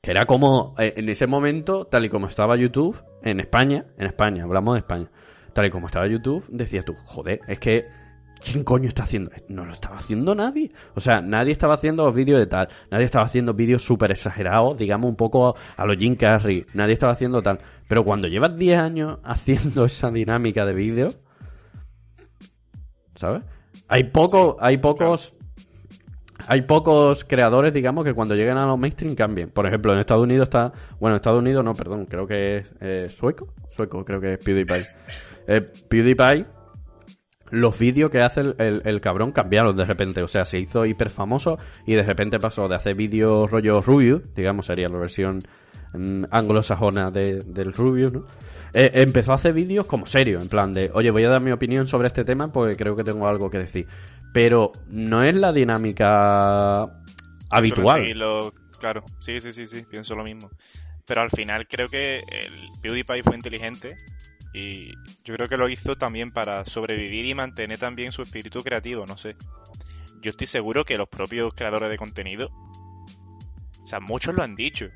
Que 0.00 0.10
era 0.10 0.26
como, 0.26 0.74
eh, 0.78 0.94
en 0.96 1.08
ese 1.08 1.26
momento, 1.26 1.86
tal 1.86 2.04
y 2.04 2.08
como 2.08 2.28
estaba 2.28 2.56
YouTube, 2.56 3.02
en 3.22 3.40
España, 3.40 3.86
en 3.98 4.06
España, 4.06 4.44
hablamos 4.44 4.74
de 4.74 4.80
España, 4.80 5.10
tal 5.52 5.66
y 5.66 5.70
como 5.70 5.86
estaba 5.86 6.06
YouTube, 6.06 6.46
decías 6.48 6.84
tú, 6.84 6.94
joder, 7.04 7.40
es 7.48 7.58
que, 7.58 7.86
¿quién 8.38 8.64
coño 8.64 8.88
está 8.88 9.02
haciendo? 9.04 9.30
esto? 9.32 9.52
No 9.52 9.64
lo 9.64 9.72
estaba 9.72 9.96
haciendo 9.96 10.34
nadie. 10.34 10.70
O 10.94 11.00
sea, 11.00 11.20
nadie 11.20 11.52
estaba 11.52 11.74
haciendo 11.74 12.04
los 12.04 12.14
vídeos 12.14 12.38
de 12.38 12.46
tal, 12.46 12.68
nadie 12.90 13.04
estaba 13.04 13.24
haciendo 13.24 13.54
vídeos 13.54 13.82
súper 13.82 14.10
exagerados, 14.10 14.78
digamos 14.78 15.08
un 15.10 15.16
poco 15.16 15.56
a 15.76 15.86
los 15.86 15.96
Jim 15.96 16.16
Carrey, 16.16 16.66
nadie 16.74 16.94
estaba 16.94 17.12
haciendo 17.12 17.42
tal. 17.42 17.60
Pero 17.88 18.04
cuando 18.04 18.28
llevas 18.28 18.56
10 18.56 18.78
años 18.78 19.18
haciendo 19.24 19.84
esa 19.84 20.10
dinámica 20.10 20.64
de 20.66 20.74
vídeos, 20.74 21.18
¿sabes? 23.14 23.42
Hay 23.88 24.04
poco, 24.04 24.56
hay 24.60 24.78
pocos 24.78 25.34
hay 26.46 26.62
pocos 26.62 27.24
creadores, 27.24 27.74
digamos, 27.74 28.04
que 28.04 28.14
cuando 28.14 28.34
lleguen 28.34 28.56
a 28.56 28.66
los 28.66 28.78
mainstream 28.78 29.14
cambien. 29.14 29.50
Por 29.50 29.66
ejemplo, 29.66 29.92
en 29.92 29.98
Estados 29.98 30.22
Unidos 30.22 30.48
está... 30.48 30.72
Bueno, 31.00 31.14
en 31.14 31.16
Estados 31.16 31.40
Unidos 31.40 31.64
no, 31.64 31.74
perdón, 31.74 32.06
creo 32.06 32.26
que 32.26 32.58
es 32.58 32.66
eh, 32.80 33.08
sueco. 33.08 33.52
Sueco, 33.70 34.04
creo 34.04 34.20
que 34.20 34.34
es 34.34 34.38
PewDiePie. 34.38 34.86
Eh, 35.46 35.60
PewDiePie, 35.60 36.46
los 37.50 37.78
vídeos 37.78 38.10
que 38.10 38.20
hace 38.20 38.40
el, 38.58 38.82
el- 38.84 39.00
cabrón 39.00 39.32
cambiaron 39.32 39.76
de 39.76 39.84
repente. 39.84 40.22
O 40.22 40.28
sea, 40.28 40.44
se 40.44 40.58
hizo 40.58 40.84
hiper 40.86 41.08
famoso 41.10 41.58
y 41.86 41.94
de 41.94 42.02
repente 42.02 42.38
pasó 42.38 42.68
de 42.68 42.74
hacer 42.76 42.94
vídeos 42.94 43.50
rollo 43.50 43.80
Rubius, 43.82 44.22
digamos, 44.34 44.66
sería 44.66 44.88
la 44.88 44.98
versión 44.98 45.40
mm, 45.94 46.24
anglosajona 46.30 47.10
de, 47.10 47.40
del 47.40 47.72
Rubius, 47.72 48.12
¿no? 48.12 48.26
Eh, 48.74 48.90
empezó 48.94 49.32
a 49.32 49.36
hacer 49.36 49.54
vídeos 49.54 49.86
como 49.86 50.04
serio, 50.04 50.40
en 50.40 50.48
plan 50.48 50.74
de, 50.74 50.90
oye, 50.92 51.10
voy 51.10 51.24
a 51.24 51.30
dar 51.30 51.40
mi 51.42 51.52
opinión 51.52 51.86
sobre 51.86 52.08
este 52.08 52.24
tema 52.24 52.52
porque 52.52 52.76
creo 52.76 52.94
que 52.96 53.04
tengo 53.04 53.26
algo 53.26 53.48
que 53.50 53.58
decir. 53.58 53.86
pero 54.34 54.72
no 54.88 55.22
es 55.22 55.34
la 55.34 55.52
dinámica 55.54 56.82
habitual. 57.50 58.00
Seguirlo, 58.02 58.52
claro, 58.78 59.02
sí, 59.20 59.40
sí, 59.40 59.52
sí, 59.52 59.66
sí, 59.66 59.82
pienso 59.88 60.14
lo 60.14 60.24
mismo. 60.24 60.50
Pero 61.06 61.22
al 61.22 61.30
final 61.30 61.66
creo 61.66 61.88
que 61.88 62.18
el 62.18 62.52
PewDiePie 62.82 63.22
fue 63.22 63.34
inteligente 63.36 63.96
y 64.58 64.88
yo 65.24 65.34
creo 65.36 65.48
que 65.48 65.56
lo 65.56 65.68
hizo 65.68 65.96
también 65.96 66.32
para 66.32 66.64
sobrevivir 66.64 67.26
y 67.26 67.34
mantener 67.34 67.78
también 67.78 68.10
su 68.10 68.22
espíritu 68.22 68.62
creativo, 68.64 69.06
no 69.06 69.16
sé. 69.16 69.36
Yo 70.20 70.30
estoy 70.30 70.48
seguro 70.48 70.84
que 70.84 70.98
los 70.98 71.08
propios 71.08 71.54
creadores 71.54 71.88
de 71.90 71.96
contenido, 71.96 72.48
o 72.48 73.86
sea, 73.86 74.00
muchos 74.00 74.34
lo 74.34 74.42
han 74.42 74.56
dicho, 74.56 74.88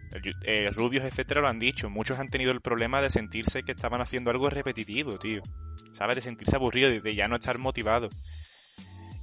eh, 0.44 0.70
Rubios, 0.70 1.05
etcétera, 1.05 1.40
lo 1.40 1.48
han 1.48 1.59
dicho. 1.59 1.88
Muchos 1.88 2.18
han 2.18 2.29
tenido 2.29 2.51
el 2.51 2.61
problema 2.61 3.01
de 3.01 3.09
sentirse 3.09 3.62
que 3.62 3.72
estaban 3.72 4.01
haciendo 4.01 4.31
algo 4.31 4.51
repetitivo, 4.51 5.18
tío. 5.18 5.40
¿Sabes? 5.92 6.16
De 6.16 6.22
sentirse 6.22 6.57
aburrido, 6.57 6.90
de 6.90 7.14
ya 7.14 7.29
no 7.29 7.37
estar 7.37 7.59
motivado. 7.59 8.09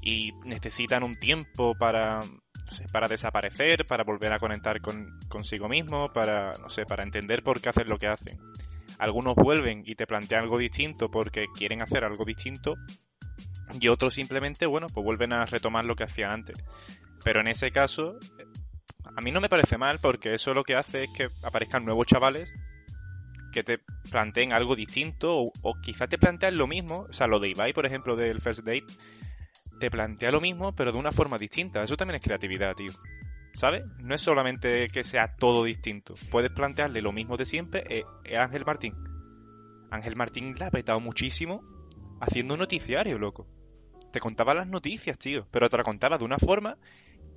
Y 0.02 0.32
necesitan 0.46 1.04
un 1.04 1.16
tiempo 1.16 1.76
para 1.78 2.22
para 2.92 3.08
desaparecer, 3.08 3.86
para 3.86 4.04
volver 4.04 4.32
a 4.34 4.40
conectar 4.40 4.80
con, 4.82 5.20
consigo 5.28 5.68
mismo, 5.68 6.12
para, 6.14 6.54
no 6.54 6.70
sé, 6.70 6.86
para 6.86 7.04
entender 7.04 7.44
por 7.44 7.62
qué 7.62 7.70
hacen 7.70 7.90
lo 7.90 7.98
que 7.98 8.08
hacen. 8.08 8.38
Algunos 9.00 9.36
vuelven 9.36 9.84
y 9.86 9.96
te 9.96 10.06
plantean 10.06 10.44
algo 10.44 10.58
distinto 10.58 11.10
porque 11.10 11.46
quieren 11.58 11.82
hacer 11.82 12.04
algo 12.04 12.26
distinto 12.26 12.76
y 13.80 13.88
otros 13.88 14.14
simplemente, 14.14 14.66
bueno, 14.66 14.88
pues 14.94 15.04
vuelven 15.04 15.34
a 15.34 15.46
retomar 15.46 15.86
lo 15.86 15.96
que 15.96 16.04
hacían 16.04 16.32
antes. 16.32 16.58
Pero 17.24 17.40
en 17.40 17.48
ese 17.48 17.72
caso, 17.72 18.18
a 19.16 19.22
mí 19.22 19.32
no 19.32 19.42
me 19.42 19.50
parece 19.50 19.78
mal 19.78 20.00
porque 20.02 20.36
eso 20.36 20.54
lo 20.54 20.64
que 20.64 20.76
hace 20.76 21.06
es 21.06 21.14
que 21.16 21.28
aparezcan 21.44 21.86
nuevos 21.86 22.08
chavales 22.08 22.52
que 23.52 23.64
te 23.64 23.80
planteen 24.12 24.54
algo 24.54 24.76
distinto 24.76 25.36
o, 25.36 25.52
o 25.64 25.74
quizá 25.82 26.08
te 26.08 26.18
plantean 26.18 26.58
lo 26.58 26.68
mismo, 26.68 27.08
o 27.10 27.14
sea, 27.14 27.28
lo 27.28 27.40
de 27.40 27.50
Ibai, 27.50 27.74
por 27.74 27.86
ejemplo, 27.86 28.16
del 28.16 28.42
First 28.42 28.64
Date, 28.64 28.86
te 29.80 29.90
plantea 29.90 30.32
lo 30.32 30.42
mismo, 30.42 30.76
pero 30.76 30.92
de 30.92 30.98
una 31.00 31.12
forma 31.12 31.38
distinta. 31.38 31.84
Eso 31.84 31.98
también 31.98 32.18
es 32.18 32.24
creatividad, 32.24 32.76
tío. 32.76 32.92
¿Sabes? 33.54 33.84
No 34.00 34.16
es 34.16 34.22
solamente 34.22 34.88
que 34.88 35.04
sea 35.04 35.36
todo 35.36 35.64
distinto. 35.64 36.16
Puedes 36.32 36.52
plantearle 36.52 37.02
lo 37.02 37.12
mismo 37.12 37.38
de 37.38 37.46
siempre 37.46 37.84
eh, 37.90 38.04
eh, 38.24 38.38
Ángel 38.38 38.66
Martín. 38.66 38.96
Ángel 39.92 40.16
Martín 40.16 40.56
la 40.58 40.68
ha 40.68 40.72
petado 40.72 41.00
muchísimo 41.00 41.64
haciendo 42.22 42.58
noticiario, 42.58 43.18
loco. 43.18 43.48
Te 44.12 44.20
contaba 44.20 44.54
las 44.54 44.68
noticias, 44.68 45.18
tío, 45.18 45.48
pero 45.52 45.70
te 45.70 45.78
la 45.78 45.84
contaba 45.84 46.18
de 46.18 46.26
una 46.26 46.38
forma 46.38 46.78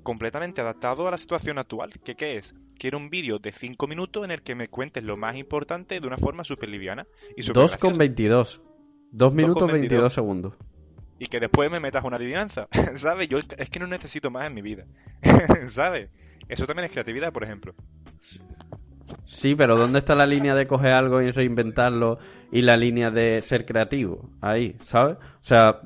completamente 0.02 0.60
adaptado 0.60 1.06
a 1.06 1.10
la 1.10 1.18
situación 1.18 1.58
actual. 1.58 1.90
¿Qué, 2.04 2.14
qué 2.14 2.36
es? 2.36 2.54
Quiero 2.78 2.98
un 2.98 3.10
vídeo 3.10 3.38
de 3.38 3.52
5 3.52 3.86
minutos 3.86 4.24
en 4.24 4.30
el 4.30 4.42
que 4.42 4.54
me 4.54 4.68
cuentes 4.68 5.04
lo 5.04 5.16
más 5.16 5.36
importante 5.36 6.00
de 6.00 6.06
una 6.06 6.18
forma 6.18 6.44
súper 6.44 6.68
liviana. 6.68 7.06
y 7.36 7.42
2 7.42 7.76
con 7.76 7.98
22. 7.98 8.62
2 9.12 9.34
minutos 9.34 9.70
22 9.70 10.12
segundos 10.12 10.54
y 11.22 11.26
que 11.26 11.38
después 11.38 11.70
me 11.70 11.78
metas 11.78 12.02
una 12.02 12.16
adivinanza, 12.16 12.66
¿sabes? 12.96 13.28
Yo 13.28 13.38
es 13.38 13.70
que 13.70 13.78
no 13.78 13.86
necesito 13.86 14.28
más 14.32 14.48
en 14.48 14.54
mi 14.54 14.60
vida, 14.60 14.86
¿sabes? 15.68 16.10
Eso 16.48 16.66
también 16.66 16.86
es 16.86 16.90
creatividad, 16.90 17.32
por 17.32 17.44
ejemplo. 17.44 17.76
Sí, 19.24 19.54
pero 19.54 19.76
¿dónde 19.76 20.00
está 20.00 20.16
la 20.16 20.26
línea 20.26 20.56
de 20.56 20.66
coger 20.66 20.92
algo 20.92 21.22
y 21.22 21.30
reinventarlo 21.30 22.18
y 22.50 22.62
la 22.62 22.76
línea 22.76 23.12
de 23.12 23.40
ser 23.40 23.64
creativo? 23.64 24.30
Ahí, 24.40 24.76
¿sabes? 24.84 25.16
O 25.16 25.44
sea, 25.44 25.80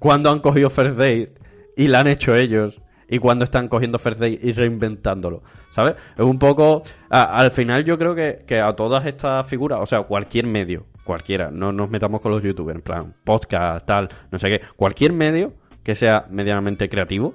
cuando 0.00 0.28
han 0.28 0.40
cogido 0.40 0.70
First 0.70 0.96
Date 0.96 1.34
y 1.76 1.86
la 1.86 2.00
han 2.00 2.08
hecho 2.08 2.34
ellos 2.34 2.82
y 3.08 3.20
cuando 3.20 3.44
están 3.44 3.68
cogiendo 3.68 4.00
First 4.00 4.18
Date 4.18 4.40
y 4.42 4.52
reinventándolo, 4.52 5.44
¿sabes? 5.70 5.94
Es 6.16 6.24
un 6.24 6.40
poco... 6.40 6.82
al 7.10 7.52
final 7.52 7.84
yo 7.84 7.96
creo 7.96 8.16
que, 8.16 8.42
que 8.44 8.58
a 8.58 8.74
todas 8.74 9.06
estas 9.06 9.46
figuras, 9.46 9.78
o 9.80 9.86
sea, 9.86 10.02
cualquier 10.02 10.48
medio, 10.48 10.86
cualquiera, 11.04 11.50
no 11.50 11.72
nos 11.72 11.90
metamos 11.90 12.20
con 12.20 12.32
los 12.32 12.42
youtubers, 12.42 12.76
en 12.76 12.82
plan, 12.82 13.14
podcast, 13.24 13.86
tal, 13.86 14.08
no 14.30 14.38
sé 14.38 14.48
qué, 14.48 14.60
cualquier 14.76 15.12
medio 15.12 15.54
que 15.82 15.94
sea 15.94 16.26
medianamente 16.30 16.88
creativo. 16.88 17.34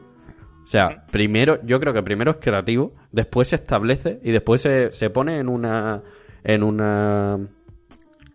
O 0.64 0.70
sea, 0.70 1.06
primero, 1.12 1.60
yo 1.64 1.80
creo 1.80 1.94
que 1.94 2.04
primero 2.04 2.32
es 2.32 2.38
creativo, 2.38 2.94
después 3.12 3.50
se 3.50 3.56
establece 3.56 4.20
y 4.24 4.32
después 4.32 4.62
se, 4.62 4.92
se 4.92 5.10
pone 5.10 5.40
en 5.40 5.48
una, 5.48 6.04
en 6.44 6.64
una 6.64 7.40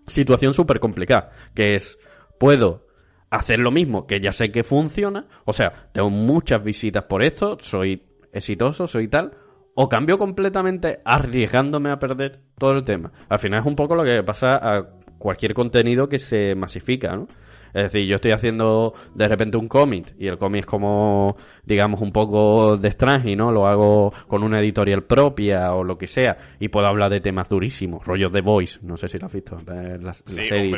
situación 0.07 0.55
súper 0.55 0.81
complicada, 0.81 1.31
que 1.55 1.75
es, 1.75 1.99
puedo 2.39 2.87
hacer 3.31 3.59
lo 3.59 3.71
mismo 3.71 4.07
que 4.07 4.21
ya 4.21 4.33
sé 4.33 4.51
que 4.51 4.65
funciona, 4.65 5.27
o 5.45 5.53
sea, 5.53 5.89
tengo 5.93 6.11
muchas 6.11 6.63
visitas 6.63 7.05
por 7.05 7.23
esto, 7.23 7.59
soy 7.61 8.03
exitoso, 8.33 8.87
soy 8.87 9.09
tal, 9.09 9.37
o 9.75 9.89
cambio 9.89 10.19
completamente 10.19 11.01
arriesgándome 11.05 11.91
a 11.91 11.99
perder 11.99 12.41
todo 12.59 12.73
el 12.73 12.85
tema. 12.85 13.13
Al 13.29 13.39
final 13.39 13.61
es 13.61 13.67
un 13.67 13.77
poco 13.77 13.95
lo 13.95 14.05
que 14.05 14.23
pasa 14.23 14.57
a 14.57 14.87
cualquier 15.23 15.55
contenido 15.55 16.09
que 16.09 16.19
se 16.19 16.55
masifica, 16.55 17.15
¿no? 17.15 17.29
Es 17.73 17.85
decir, 17.85 18.07
yo 18.07 18.17
estoy 18.17 18.33
haciendo 18.33 18.93
de 19.15 19.29
repente 19.29 19.57
un 19.57 19.67
cómic 19.67 20.15
y 20.19 20.27
el 20.27 20.37
cómic 20.37 20.61
es 20.61 20.67
como, 20.67 21.37
digamos, 21.65 22.03
un 22.03 22.13
poco 22.13 22.77
de 22.77 22.89
extraño, 22.89 23.35
¿no? 23.35 23.51
Lo 23.51 23.67
hago 23.67 24.13
con 24.27 24.43
una 24.43 24.61
editorial 24.61 25.05
propia 25.05 25.73
o 25.73 25.83
lo 25.83 25.97
que 25.97 26.07
sea 26.07 26.37
y 26.61 26.69
puedo 26.69 26.87
hablar 26.87 27.11
de 27.11 27.21
temas 27.21 27.49
durísimos, 27.49 28.05
rollos 28.05 28.31
de 28.31 28.43
Voice, 28.43 28.79
no 28.83 28.99
sé 28.99 29.09
si 29.09 29.19
lo 29.19 29.27
has 29.27 29.33
visto, 29.33 29.57
la, 29.67 30.13
sí, 30.13 30.45
serie 30.45 30.75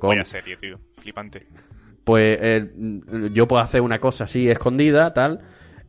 hombre, 0.00 0.24
serie, 0.24 0.56
tío, 0.56 0.78
flipante. 0.96 1.46
Pues 2.04 2.38
eh, 2.40 2.70
yo 3.32 3.46
puedo 3.46 3.62
hacer 3.62 3.82
una 3.82 3.98
cosa 3.98 4.24
así 4.24 4.48
escondida, 4.48 5.12
tal, 5.12 5.40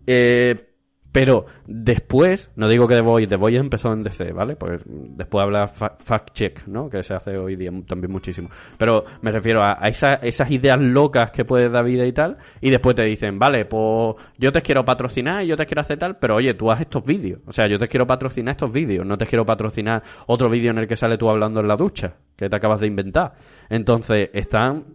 eh, 0.05 0.70
pero 1.11 1.45
después, 1.67 2.49
no 2.55 2.69
digo 2.69 2.87
que 2.87 2.95
The 2.95 3.01
Voice, 3.01 3.27
The 3.27 3.35
Voice 3.35 3.57
empezó 3.57 3.91
en 3.91 4.03
DC, 4.03 4.31
¿vale? 4.31 4.55
Pues 4.55 4.81
después 4.85 5.43
habla 5.43 5.67
fact 5.67 6.31
check, 6.33 6.67
¿no? 6.67 6.89
Que 6.89 7.03
se 7.03 7.13
hace 7.13 7.37
hoy 7.37 7.57
día 7.57 7.71
también 7.85 8.11
muchísimo. 8.11 8.49
Pero 8.77 9.03
me 9.21 9.31
refiero 9.31 9.61
a, 9.61 9.79
esas 9.83 10.51
ideas 10.51 10.79
locas 10.79 11.31
que 11.31 11.43
puede 11.43 11.69
dar 11.69 11.83
vida 11.83 12.05
y 12.05 12.13
tal, 12.13 12.37
y 12.61 12.69
después 12.69 12.95
te 12.95 13.03
dicen, 13.03 13.37
vale, 13.37 13.65
pues 13.65 14.15
yo 14.37 14.51
te 14.53 14.61
quiero 14.61 14.85
patrocinar 14.85 15.43
y 15.43 15.47
yo 15.47 15.57
te 15.57 15.65
quiero 15.65 15.81
hacer 15.81 15.99
tal, 15.99 16.17
pero 16.17 16.35
oye, 16.35 16.53
tú 16.53 16.71
haz 16.71 16.79
estos 16.81 17.03
vídeos. 17.03 17.41
O 17.45 17.51
sea, 17.51 17.67
yo 17.67 17.77
te 17.77 17.89
quiero 17.89 18.07
patrocinar 18.07 18.51
estos 18.51 18.71
vídeos, 18.71 19.05
no 19.05 19.17
te 19.17 19.25
quiero 19.25 19.45
patrocinar 19.45 20.01
otro 20.27 20.49
vídeo 20.49 20.71
en 20.71 20.77
el 20.77 20.87
que 20.87 20.95
sale 20.95 21.17
tú 21.17 21.29
hablando 21.29 21.59
en 21.59 21.67
la 21.67 21.75
ducha, 21.75 22.15
que 22.37 22.49
te 22.49 22.55
acabas 22.55 22.79
de 22.79 22.87
inventar. 22.87 23.33
Entonces, 23.69 24.29
están 24.33 24.85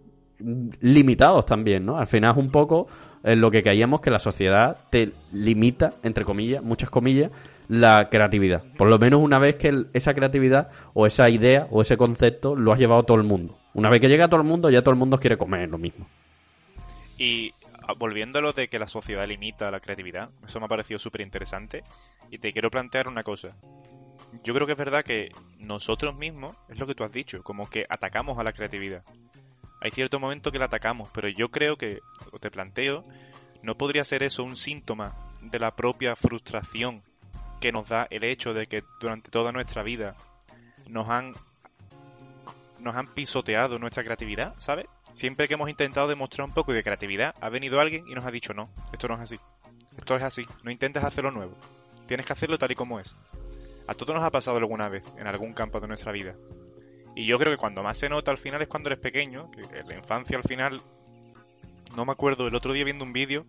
limitados 0.80 1.46
también, 1.46 1.84
¿no? 1.84 1.98
Al 1.98 2.06
final 2.06 2.32
es 2.32 2.36
un 2.38 2.50
poco 2.50 2.86
en 3.26 3.40
lo 3.40 3.50
que 3.50 3.62
caíamos 3.64 4.00
que 4.00 4.10
la 4.10 4.20
sociedad 4.20 4.78
te 4.88 5.12
limita, 5.32 5.94
entre 6.04 6.24
comillas, 6.24 6.62
muchas 6.62 6.90
comillas, 6.90 7.32
la 7.66 8.08
creatividad. 8.08 8.62
Por 8.76 8.88
lo 8.88 9.00
menos 9.00 9.20
una 9.20 9.40
vez 9.40 9.56
que 9.56 9.86
esa 9.92 10.14
creatividad 10.14 10.70
o 10.94 11.06
esa 11.06 11.28
idea 11.28 11.66
o 11.72 11.82
ese 11.82 11.96
concepto 11.96 12.54
lo 12.54 12.72
has 12.72 12.78
llevado 12.78 13.02
todo 13.02 13.16
el 13.16 13.24
mundo. 13.24 13.58
Una 13.74 13.90
vez 13.90 14.00
que 14.00 14.08
llega 14.08 14.26
a 14.26 14.28
todo 14.28 14.40
el 14.40 14.46
mundo, 14.46 14.70
ya 14.70 14.80
todo 14.80 14.92
el 14.92 14.98
mundo 14.98 15.18
quiere 15.18 15.36
comer 15.36 15.68
lo 15.68 15.76
mismo. 15.76 16.06
Y 17.18 17.50
ah, 17.88 17.94
volviendo 17.98 18.38
a 18.38 18.42
lo 18.42 18.52
de 18.52 18.68
que 18.68 18.78
la 18.78 18.86
sociedad 18.86 19.26
limita 19.26 19.72
la 19.72 19.80
creatividad, 19.80 20.30
eso 20.46 20.60
me 20.60 20.66
ha 20.66 20.68
parecido 20.68 21.00
súper 21.00 21.22
interesante. 21.22 21.82
Y 22.30 22.38
te 22.38 22.52
quiero 22.52 22.70
plantear 22.70 23.08
una 23.08 23.24
cosa. 23.24 23.56
Yo 24.44 24.54
creo 24.54 24.66
que 24.66 24.72
es 24.74 24.78
verdad 24.78 25.02
que 25.02 25.30
nosotros 25.58 26.16
mismos, 26.16 26.54
es 26.68 26.78
lo 26.78 26.86
que 26.86 26.94
tú 26.94 27.02
has 27.02 27.12
dicho, 27.12 27.42
como 27.42 27.68
que 27.68 27.86
atacamos 27.88 28.38
a 28.38 28.44
la 28.44 28.52
creatividad 28.52 29.02
hay 29.80 29.90
cierto 29.90 30.18
momento 30.18 30.52
que 30.52 30.58
la 30.58 30.66
atacamos, 30.66 31.10
pero 31.12 31.28
yo 31.28 31.50
creo 31.50 31.76
que, 31.76 32.00
o 32.32 32.38
te 32.38 32.50
planteo, 32.50 33.04
no 33.62 33.76
podría 33.76 34.04
ser 34.04 34.22
eso 34.22 34.44
un 34.44 34.56
síntoma 34.56 35.14
de 35.40 35.58
la 35.58 35.74
propia 35.74 36.16
frustración 36.16 37.02
que 37.60 37.72
nos 37.72 37.88
da 37.88 38.06
el 38.10 38.24
hecho 38.24 38.54
de 38.54 38.66
que 38.66 38.84
durante 39.00 39.30
toda 39.30 39.52
nuestra 39.52 39.82
vida 39.82 40.14
nos 40.86 41.08
han 41.08 41.34
nos 42.78 42.94
han 42.94 43.06
pisoteado 43.08 43.78
nuestra 43.78 44.04
creatividad, 44.04 44.54
¿sabes? 44.58 44.86
Siempre 45.14 45.48
que 45.48 45.54
hemos 45.54 45.70
intentado 45.70 46.08
demostrar 46.08 46.46
un 46.46 46.54
poco 46.54 46.72
de 46.72 46.82
creatividad, 46.82 47.34
ha 47.40 47.48
venido 47.48 47.80
alguien 47.80 48.06
y 48.06 48.14
nos 48.14 48.24
ha 48.24 48.30
dicho 48.30 48.52
no, 48.54 48.68
esto 48.92 49.08
no 49.08 49.14
es 49.14 49.20
así. 49.20 49.40
Esto 49.96 50.14
es 50.14 50.22
así, 50.22 50.46
no 50.62 50.70
intentes 50.70 51.02
hacerlo 51.02 51.30
nuevo. 51.30 51.56
Tienes 52.06 52.26
que 52.26 52.32
hacerlo 52.34 52.58
tal 52.58 52.70
y 52.70 52.74
como 52.74 53.00
es. 53.00 53.16
A 53.88 53.94
todos 53.94 54.14
nos 54.14 54.24
ha 54.24 54.30
pasado 54.30 54.58
alguna 54.58 54.88
vez 54.88 55.12
en 55.16 55.26
algún 55.26 55.54
campo 55.54 55.80
de 55.80 55.88
nuestra 55.88 56.12
vida. 56.12 56.34
Y 57.16 57.24
yo 57.24 57.38
creo 57.38 57.50
que 57.50 57.56
cuando 57.56 57.82
más 57.82 57.96
se 57.96 58.10
nota 58.10 58.30
al 58.30 58.36
final 58.36 58.60
es 58.60 58.68
cuando 58.68 58.90
eres 58.90 59.00
pequeño, 59.00 59.50
que 59.50 59.62
en 59.62 59.88
la 59.88 59.96
infancia 59.96 60.36
al 60.36 60.44
final, 60.44 60.82
no 61.96 62.04
me 62.04 62.12
acuerdo, 62.12 62.46
el 62.46 62.54
otro 62.54 62.74
día 62.74 62.84
viendo 62.84 63.04
un 63.04 63.14
vídeo 63.14 63.46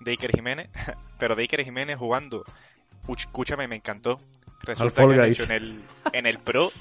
de 0.00 0.10
Iker 0.10 0.32
Jiménez, 0.32 0.68
pero 1.18 1.36
de 1.36 1.42
Iker 1.42 1.62
Jiménez 1.64 1.96
jugando, 1.96 2.44
escúchame, 3.08 3.68
me 3.68 3.76
encantó. 3.76 4.18
Resulta 4.62 5.06
que 5.06 5.42
en 5.44 5.52
el, 5.52 5.80
en 6.12 6.26
el 6.26 6.38
Pro, 6.40 6.72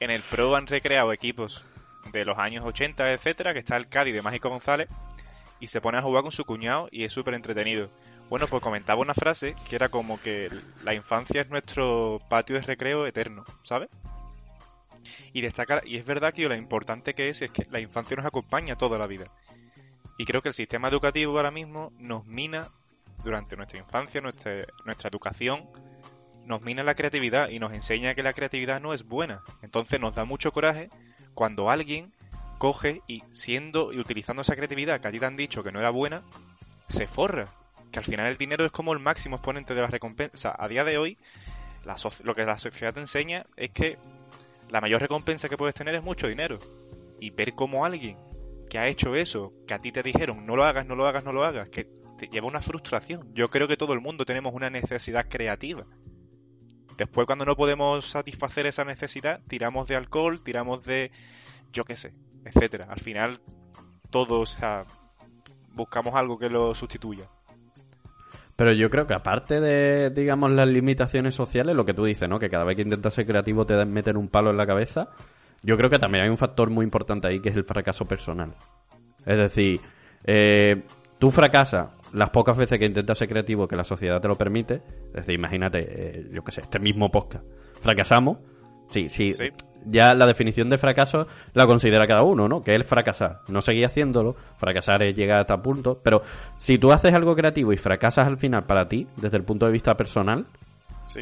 en 0.00 0.10
el 0.10 0.22
Pro 0.22 0.56
han 0.56 0.66
recreado 0.66 1.12
equipos 1.12 1.64
de 2.12 2.24
los 2.24 2.36
años 2.36 2.64
80, 2.64 3.12
etcétera, 3.12 3.52
que 3.52 3.60
está 3.60 3.76
el 3.76 3.88
Cádiz 3.88 4.12
de 4.12 4.22
Mágico 4.22 4.48
González, 4.48 4.88
y 5.60 5.68
se 5.68 5.80
pone 5.80 5.98
a 5.98 6.02
jugar 6.02 6.24
con 6.24 6.32
su 6.32 6.44
cuñado 6.44 6.88
y 6.90 7.04
es 7.04 7.12
súper 7.12 7.34
entretenido. 7.34 7.90
Bueno, 8.28 8.48
pues 8.48 8.60
comentaba 8.60 9.00
una 9.00 9.14
frase 9.14 9.54
que 9.68 9.76
era 9.76 9.88
como 9.88 10.20
que 10.20 10.50
la 10.82 10.94
infancia 10.94 11.42
es 11.42 11.48
nuestro 11.48 12.20
patio 12.28 12.56
de 12.56 12.62
recreo 12.62 13.06
eterno, 13.06 13.44
¿sabes? 13.62 13.88
Y 15.36 15.42
destacar, 15.42 15.82
y 15.86 15.98
es 15.98 16.06
verdad 16.06 16.32
que 16.32 16.48
lo 16.48 16.54
importante 16.54 17.12
que 17.12 17.28
es 17.28 17.42
es 17.42 17.50
que 17.50 17.66
la 17.70 17.78
infancia 17.78 18.16
nos 18.16 18.24
acompaña 18.24 18.76
toda 18.76 18.96
la 18.96 19.06
vida. 19.06 19.26
Y 20.16 20.24
creo 20.24 20.40
que 20.40 20.48
el 20.48 20.54
sistema 20.54 20.88
educativo 20.88 21.36
ahora 21.36 21.50
mismo 21.50 21.92
nos 21.98 22.24
mina 22.24 22.68
durante 23.22 23.54
nuestra 23.54 23.78
infancia, 23.78 24.22
nuestra, 24.22 24.64
nuestra 24.86 25.10
educación, 25.10 25.68
nos 26.46 26.62
mina 26.62 26.82
la 26.82 26.94
creatividad 26.94 27.50
y 27.50 27.58
nos 27.58 27.74
enseña 27.74 28.14
que 28.14 28.22
la 28.22 28.32
creatividad 28.32 28.80
no 28.80 28.94
es 28.94 29.06
buena. 29.06 29.42
Entonces 29.60 30.00
nos 30.00 30.14
da 30.14 30.24
mucho 30.24 30.52
coraje 30.52 30.88
cuando 31.34 31.68
alguien 31.68 32.14
coge 32.56 33.02
y 33.06 33.22
siendo 33.32 33.92
y 33.92 33.98
utilizando 33.98 34.40
esa 34.40 34.56
creatividad 34.56 35.02
que 35.02 35.08
a 35.08 35.10
ti 35.10 35.18
te 35.18 35.26
han 35.26 35.36
dicho 35.36 35.62
que 35.62 35.70
no 35.70 35.80
era 35.80 35.90
buena, 35.90 36.22
se 36.88 37.06
forra. 37.06 37.46
Que 37.92 37.98
al 37.98 38.06
final 38.06 38.28
el 38.28 38.38
dinero 38.38 38.64
es 38.64 38.72
como 38.72 38.94
el 38.94 39.00
máximo 39.00 39.36
exponente 39.36 39.74
de 39.74 39.82
la 39.82 39.88
recompensa. 39.88 40.56
A 40.58 40.66
día 40.66 40.82
de 40.82 40.96
hoy, 40.96 41.18
lo 42.24 42.34
que 42.34 42.46
la 42.46 42.56
sociedad 42.56 42.94
te 42.94 43.00
enseña 43.00 43.44
es 43.56 43.70
que 43.70 43.98
la 44.68 44.80
mayor 44.80 45.00
recompensa 45.00 45.48
que 45.48 45.56
puedes 45.56 45.74
tener 45.74 45.94
es 45.94 46.02
mucho 46.02 46.28
dinero. 46.28 46.58
Y 47.20 47.30
ver 47.30 47.54
cómo 47.54 47.84
alguien 47.84 48.18
que 48.68 48.78
ha 48.78 48.88
hecho 48.88 49.14
eso, 49.14 49.52
que 49.66 49.74
a 49.74 49.78
ti 49.78 49.92
te 49.92 50.02
dijeron 50.02 50.44
no 50.44 50.56
lo 50.56 50.64
hagas, 50.64 50.86
no 50.86 50.94
lo 50.94 51.06
hagas, 51.06 51.24
no 51.24 51.32
lo 51.32 51.44
hagas, 51.44 51.68
que 51.68 51.88
te 52.18 52.28
lleva 52.28 52.48
una 52.48 52.60
frustración. 52.60 53.32
Yo 53.34 53.48
creo 53.48 53.68
que 53.68 53.76
todo 53.76 53.92
el 53.92 54.00
mundo 54.00 54.24
tenemos 54.24 54.54
una 54.54 54.70
necesidad 54.70 55.28
creativa. 55.28 55.86
Después 56.96 57.26
cuando 57.26 57.44
no 57.44 57.56
podemos 57.56 58.06
satisfacer 58.06 58.66
esa 58.66 58.84
necesidad, 58.84 59.40
tiramos 59.48 59.86
de 59.86 59.96
alcohol, 59.96 60.42
tiramos 60.42 60.84
de 60.84 61.10
yo 61.72 61.84
qué 61.84 61.96
sé, 61.96 62.14
etcétera. 62.44 62.86
Al 62.90 63.00
final 63.00 63.38
todos 64.10 64.56
buscamos 65.70 66.14
algo 66.14 66.38
que 66.38 66.48
lo 66.48 66.74
sustituya. 66.74 67.28
Pero 68.56 68.72
yo 68.72 68.88
creo 68.88 69.06
que 69.06 69.14
aparte 69.14 69.60
de, 69.60 70.10
digamos, 70.10 70.50
las 70.50 70.66
limitaciones 70.66 71.34
sociales, 71.34 71.76
lo 71.76 71.84
que 71.84 71.92
tú 71.92 72.04
dices, 72.04 72.28
¿no? 72.28 72.38
Que 72.38 72.48
cada 72.48 72.64
vez 72.64 72.76
que 72.76 72.82
intentas 72.82 73.12
ser 73.12 73.26
creativo 73.26 73.66
te 73.66 73.84
meten 73.84 74.16
un 74.16 74.28
palo 74.28 74.50
en 74.50 74.56
la 74.56 74.66
cabeza. 74.66 75.10
Yo 75.62 75.76
creo 75.76 75.90
que 75.90 75.98
también 75.98 76.24
hay 76.24 76.30
un 76.30 76.38
factor 76.38 76.70
muy 76.70 76.84
importante 76.84 77.28
ahí 77.28 77.40
que 77.40 77.50
es 77.50 77.56
el 77.56 77.64
fracaso 77.64 78.06
personal. 78.06 78.54
Es 79.26 79.36
decir, 79.36 79.80
eh, 80.24 80.82
tú 81.18 81.30
fracasas 81.30 81.88
las 82.12 82.30
pocas 82.30 82.56
veces 82.56 82.78
que 82.78 82.86
intentas 82.86 83.18
ser 83.18 83.28
creativo 83.28 83.68
que 83.68 83.76
la 83.76 83.84
sociedad 83.84 84.20
te 84.22 84.28
lo 84.28 84.36
permite. 84.36 84.82
Es 85.08 85.26
decir, 85.26 85.34
imagínate, 85.34 85.84
eh, 85.88 86.30
yo 86.32 86.42
qué 86.42 86.52
sé, 86.52 86.62
este 86.62 86.78
mismo 86.78 87.10
podcast. 87.10 87.44
Fracasamos. 87.82 88.38
Sí, 88.88 89.08
sí, 89.08 89.34
sí, 89.34 89.50
ya 89.86 90.14
la 90.14 90.26
definición 90.26 90.68
de 90.68 90.78
fracaso 90.78 91.26
la 91.54 91.66
considera 91.66 92.06
cada 92.06 92.22
uno, 92.22 92.48
¿no? 92.48 92.62
Que 92.62 92.74
es 92.74 92.84
fracasar. 92.84 93.40
No 93.48 93.62
seguir 93.62 93.86
haciéndolo, 93.86 94.36
fracasar 94.58 95.02
es 95.02 95.14
llegar 95.14 95.40
hasta 95.40 95.62
punto. 95.62 96.00
Pero 96.02 96.22
si 96.58 96.78
tú 96.78 96.92
haces 96.92 97.14
algo 97.14 97.36
creativo 97.36 97.72
y 97.72 97.76
fracasas 97.76 98.26
al 98.26 98.38
final 98.38 98.64
para 98.64 98.88
ti, 98.88 99.06
desde 99.16 99.36
el 99.36 99.44
punto 99.44 99.66
de 99.66 99.72
vista 99.72 99.96
personal, 99.96 100.46
sí. 101.06 101.20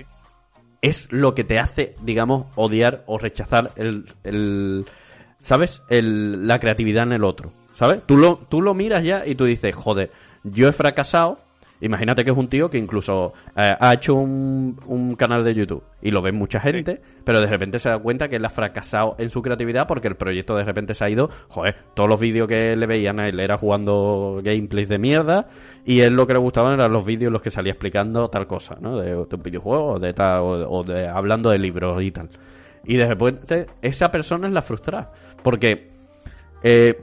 es 0.80 1.12
lo 1.12 1.34
que 1.34 1.44
te 1.44 1.58
hace, 1.58 1.94
digamos, 2.02 2.46
odiar 2.54 3.04
o 3.06 3.18
rechazar 3.18 3.70
el, 3.76 4.06
el 4.24 4.86
¿sabes? 5.40 5.82
El, 5.88 6.46
la 6.46 6.58
creatividad 6.58 7.04
en 7.04 7.12
el 7.12 7.24
otro, 7.24 7.52
¿sabes? 7.74 8.02
Tú 8.06 8.16
lo, 8.16 8.38
tú 8.48 8.62
lo 8.62 8.74
miras 8.74 9.04
ya 9.04 9.26
y 9.26 9.34
tú 9.34 9.44
dices, 9.44 9.74
joder, 9.74 10.10
yo 10.42 10.68
he 10.68 10.72
fracasado 10.72 11.38
Imagínate 11.80 12.24
que 12.24 12.30
es 12.30 12.36
un 12.36 12.48
tío 12.48 12.70
que 12.70 12.78
incluso 12.78 13.32
eh, 13.56 13.74
ha 13.78 13.94
hecho 13.94 14.14
un, 14.14 15.14
canal 15.18 15.44
de 15.44 15.54
YouTube 15.54 15.82
y 16.00 16.10
lo 16.10 16.22
ve 16.22 16.32
mucha 16.32 16.60
gente, 16.60 17.00
pero 17.24 17.40
de 17.40 17.46
repente 17.46 17.78
se 17.78 17.88
da 17.88 17.98
cuenta 17.98 18.28
que 18.28 18.36
él 18.36 18.44
ha 18.44 18.48
fracasado 18.48 19.16
en 19.18 19.28
su 19.28 19.42
creatividad 19.42 19.86
porque 19.86 20.08
el 20.08 20.16
proyecto 20.16 20.56
de 20.56 20.64
repente 20.64 20.94
se 20.94 21.04
ha 21.04 21.10
ido. 21.10 21.30
Joder, 21.48 21.76
todos 21.94 22.08
los 22.08 22.18
vídeos 22.18 22.48
que 22.48 22.76
le 22.76 22.86
veían 22.86 23.20
a 23.20 23.28
él 23.28 23.40
era 23.40 23.58
jugando 23.58 24.40
gameplays 24.42 24.88
de 24.88 24.98
mierda 24.98 25.48
y 25.84 26.00
él 26.00 26.14
lo 26.14 26.26
que 26.26 26.32
le 26.32 26.38
gustaban 26.38 26.74
eran 26.74 26.92
los 26.92 27.04
vídeos 27.04 27.32
los 27.32 27.42
que 27.42 27.50
salía 27.50 27.72
explicando 27.72 28.28
tal 28.28 28.46
cosa, 28.46 28.76
¿no? 28.80 28.98
De, 28.98 29.16
un 29.16 29.42
videojuego 29.42 29.98
de 29.98 30.14
tal, 30.14 30.40
o, 30.42 30.82
de 30.84 31.08
hablando 31.08 31.50
de 31.50 31.58
libros 31.58 32.02
y 32.02 32.10
tal. 32.10 32.30
Y 32.84 32.96
de 32.96 33.08
repente 33.08 33.66
esa 33.82 34.10
persona 34.10 34.46
es 34.46 34.54
la 34.54 34.62
frustrada 34.62 35.12
porque. 35.42 35.92
Eh, 36.62 36.98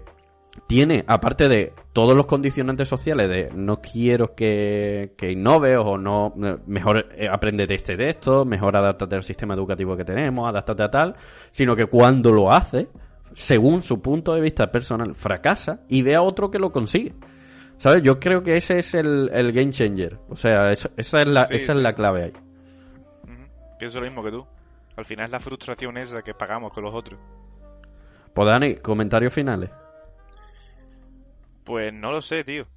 tiene, 0.67 1.03
aparte 1.07 1.47
de 1.47 1.73
todos 1.93 2.15
los 2.15 2.25
condicionantes 2.25 2.87
sociales 2.87 3.29
de 3.29 3.49
no 3.53 3.81
quiero 3.81 4.33
que, 4.33 5.13
que 5.17 5.31
innove 5.31 5.75
o 5.77 5.97
no, 5.97 6.33
mejor 6.65 7.07
eh, 7.17 7.27
aprende 7.29 7.67
de 7.67 7.75
este 7.75 7.97
texto, 7.97 8.45
mejor 8.45 8.75
adáptate 8.75 9.15
al 9.15 9.23
sistema 9.23 9.53
educativo 9.53 9.97
que 9.97 10.05
tenemos, 10.05 10.47
adáptate 10.47 10.83
a 10.83 10.91
tal, 10.91 11.15
sino 11.51 11.75
que 11.75 11.87
cuando 11.87 12.31
lo 12.31 12.51
hace, 12.51 12.87
según 13.33 13.83
su 13.83 14.01
punto 14.01 14.33
de 14.33 14.41
vista 14.41 14.71
personal, 14.71 15.15
fracasa 15.15 15.81
y 15.89 16.01
ve 16.01 16.15
a 16.15 16.21
otro 16.21 16.49
que 16.49 16.59
lo 16.59 16.71
consigue. 16.71 17.13
¿Sabes? 17.77 18.03
Yo 18.03 18.19
creo 18.19 18.43
que 18.43 18.57
ese 18.57 18.77
es 18.77 18.93
el, 18.93 19.29
game 19.51 19.71
changer. 19.71 20.19
O 20.29 20.35
sea, 20.35 20.71
esa, 20.71 20.91
es 20.97 21.13
la, 21.27 21.45
esa 21.45 21.73
es 21.73 21.79
la 21.79 21.93
clave 21.93 22.25
ahí. 22.25 22.33
Pienso 23.79 23.99
lo 23.99 24.05
mismo 24.05 24.23
que 24.23 24.29
tú. 24.29 24.45
Al 24.95 25.05
final 25.05 25.25
es 25.25 25.31
la 25.31 25.39
frustración 25.39 25.97
esa 25.97 26.21
que 26.21 26.35
pagamos 26.35 26.71
con 26.71 26.83
los 26.83 26.93
otros. 26.93 27.19
Pues 28.35 28.47
Dani, 28.47 28.75
comentarios 28.75 29.33
finales. 29.33 29.71
Pues 31.71 31.93
no 31.93 32.11
lo 32.11 32.21
sé, 32.21 32.43
tío. 32.43 32.67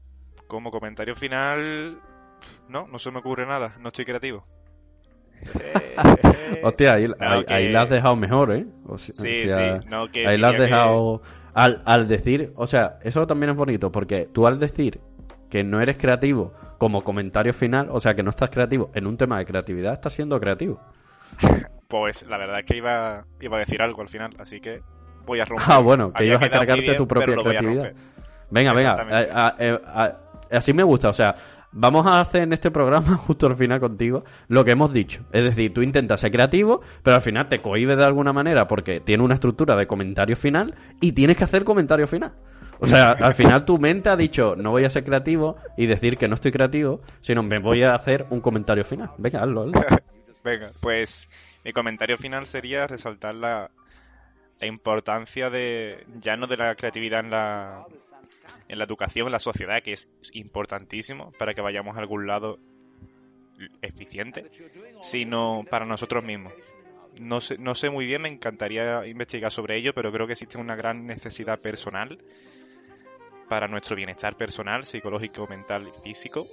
Como 0.46 0.70
comentario 0.70 1.16
final, 1.16 1.98
no, 2.68 2.86
no 2.86 2.96
se 3.00 3.10
me 3.10 3.18
ocurre 3.18 3.44
nada, 3.44 3.72
no 3.80 3.88
estoy 3.88 4.04
creativo. 4.04 4.46
Hostia, 6.62 6.92
ahí, 6.92 7.08
ahí, 7.48 7.70
la 7.70 7.82
has 7.82 7.90
dejado 7.90 8.14
mejor, 8.14 8.52
¿eh? 8.52 8.64
sí, 8.98 9.12
sí, 9.12 9.50
no, 9.88 10.06
que 10.12 10.24
ahí 10.28 10.38
la 10.38 10.50
has 10.50 10.58
dejado... 10.58 11.22
Al, 11.54 11.82
al 11.86 12.06
decir, 12.06 12.52
o 12.54 12.68
sea, 12.68 13.00
eso 13.02 13.26
también 13.26 13.50
es 13.50 13.56
bonito, 13.56 13.90
porque 13.90 14.28
tú 14.32 14.46
al 14.46 14.60
decir 14.60 15.00
que 15.50 15.64
no 15.64 15.80
eres 15.80 15.96
creativo 15.96 16.52
como 16.78 17.02
comentario 17.02 17.52
final, 17.52 17.88
o 17.90 17.98
sea, 17.98 18.14
que 18.14 18.22
no 18.22 18.30
estás 18.30 18.50
creativo 18.50 18.92
en 18.94 19.08
un 19.08 19.16
tema 19.16 19.38
de 19.38 19.46
creatividad, 19.46 19.94
estás 19.94 20.12
siendo 20.12 20.38
creativo. 20.38 20.80
Pues 21.88 22.24
la 22.26 22.38
verdad 22.38 22.60
es 22.60 22.64
que 22.64 22.76
iba, 22.76 23.24
iba 23.40 23.56
a 23.56 23.60
decir 23.60 23.80
algo 23.82 24.02
al 24.02 24.08
final, 24.08 24.34
así 24.38 24.60
que 24.60 24.82
voy 25.26 25.40
a 25.40 25.44
romper. 25.44 25.66
Ah, 25.68 25.78
bueno, 25.78 26.12
que 26.12 26.26
ibas 26.26 26.42
a 26.42 26.48
cargarte 26.48 26.94
tu 26.94 27.06
propia 27.06 27.36
creatividad. 27.36 27.92
Venga, 28.50 28.72
venga. 28.72 29.56
Eh, 29.58 29.78
así 30.50 30.72
me 30.72 30.82
gusta. 30.82 31.08
O 31.08 31.12
sea, 31.12 31.34
vamos 31.74 32.06
a 32.06 32.20
hacer 32.20 32.42
en 32.42 32.52
este 32.52 32.70
programa, 32.70 33.16
justo 33.26 33.46
al 33.46 33.56
final 33.56 33.80
contigo, 33.80 34.24
lo 34.48 34.64
que 34.64 34.70
hemos 34.70 34.92
dicho. 34.92 35.24
Es 35.32 35.44
decir, 35.44 35.74
tú 35.74 35.82
intentas 35.82 36.20
ser 36.20 36.30
creativo, 36.30 36.80
pero 37.02 37.16
al 37.16 37.22
final 37.22 37.48
te 37.48 37.60
cohibes 37.60 37.98
de 37.98 38.04
alguna 38.04 38.32
manera 38.32 38.66
porque 38.66 39.00
tiene 39.00 39.22
una 39.22 39.34
estructura 39.34 39.76
de 39.76 39.86
comentario 39.86 40.36
final 40.36 40.74
y 41.00 41.12
tienes 41.12 41.36
que 41.36 41.44
hacer 41.44 41.64
comentario 41.64 42.06
final. 42.06 42.32
O 42.80 42.86
sea, 42.86 43.10
al 43.12 43.34
final 43.34 43.64
tu 43.64 43.78
mente 43.78 44.08
ha 44.08 44.16
dicho, 44.16 44.56
no 44.56 44.70
voy 44.72 44.84
a 44.84 44.90
ser 44.90 45.04
creativo 45.04 45.56
y 45.76 45.86
decir 45.86 46.18
que 46.18 46.28
no 46.28 46.34
estoy 46.34 46.52
creativo, 46.52 47.02
sino 47.20 47.42
me 47.42 47.58
voy 47.58 47.82
a 47.82 47.94
hacer 47.94 48.26
un 48.30 48.40
comentario 48.40 48.84
final. 48.84 49.10
Venga, 49.18 49.40
hazlo, 49.40 49.62
hazlo. 49.62 49.84
Venga, 50.44 50.72
pues 50.80 51.30
mi 51.64 51.72
comentario 51.72 52.18
final 52.18 52.44
sería 52.44 52.86
resaltar 52.86 53.34
la, 53.34 53.70
la 54.60 54.66
importancia 54.66 55.48
de, 55.48 56.04
ya 56.20 56.36
no 56.36 56.46
de 56.46 56.58
la 56.58 56.74
creatividad 56.74 57.20
en 57.20 57.30
la, 57.30 57.86
en 58.68 58.78
la 58.78 58.84
educación, 58.84 59.26
en 59.26 59.32
la 59.32 59.38
sociedad, 59.38 59.82
que 59.82 59.92
es 59.92 60.08
importantísimo 60.32 61.32
para 61.38 61.54
que 61.54 61.60
vayamos 61.60 61.96
a 61.96 62.00
algún 62.00 62.26
lado 62.26 62.58
eficiente, 63.82 64.50
sino 65.00 65.64
para 65.70 65.84
nosotros 65.84 66.24
mismos. 66.24 66.52
No 67.18 67.40
sé, 67.40 67.58
no 67.58 67.74
sé 67.74 67.90
muy 67.90 68.06
bien, 68.06 68.22
me 68.22 68.28
encantaría 68.28 69.06
investigar 69.06 69.52
sobre 69.52 69.76
ello, 69.76 69.92
pero 69.94 70.10
creo 70.10 70.26
que 70.26 70.32
existe 70.32 70.58
una 70.58 70.74
gran 70.74 71.06
necesidad 71.06 71.60
personal 71.60 72.18
para 73.48 73.68
nuestro 73.68 73.94
bienestar 73.94 74.36
personal, 74.36 74.84
psicológico, 74.84 75.46
mental 75.46 75.88
y 75.88 76.02
físico, 76.02 76.48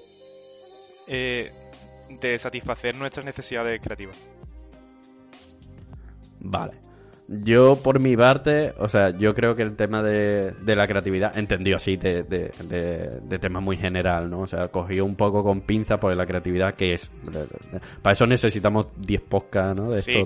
eh, 1.07 1.51
de 2.09 2.37
satisfacer 2.37 2.95
nuestras 2.95 3.25
necesidades 3.25 3.81
creativas. 3.81 4.21
Vale. 6.39 6.90
Yo, 7.33 7.77
por 7.77 8.01
mi 8.01 8.17
parte, 8.17 8.73
o 8.77 8.89
sea, 8.89 9.11
yo 9.11 9.33
creo 9.33 9.55
que 9.55 9.61
el 9.61 9.77
tema 9.77 10.03
de, 10.03 10.53
la 10.65 10.85
creatividad, 10.85 11.37
entendido 11.37 11.77
así, 11.77 11.95
de, 11.95 12.23
de, 12.23 13.39
tema 13.39 13.61
muy 13.61 13.77
general, 13.77 14.29
¿no? 14.29 14.41
O 14.41 14.47
sea, 14.47 14.67
cogido 14.67 15.05
un 15.05 15.15
poco 15.15 15.41
con 15.41 15.61
pinza 15.61 15.97
por 15.97 16.13
la 16.13 16.25
creatividad 16.25 16.75
que 16.75 16.93
es. 16.93 17.09
Para 18.01 18.11
eso 18.13 18.25
necesitamos 18.25 18.87
10 18.97 19.21
podcasts, 19.21 19.75
¿no? 19.81 19.91
De 19.91 19.99
esto 19.99 20.19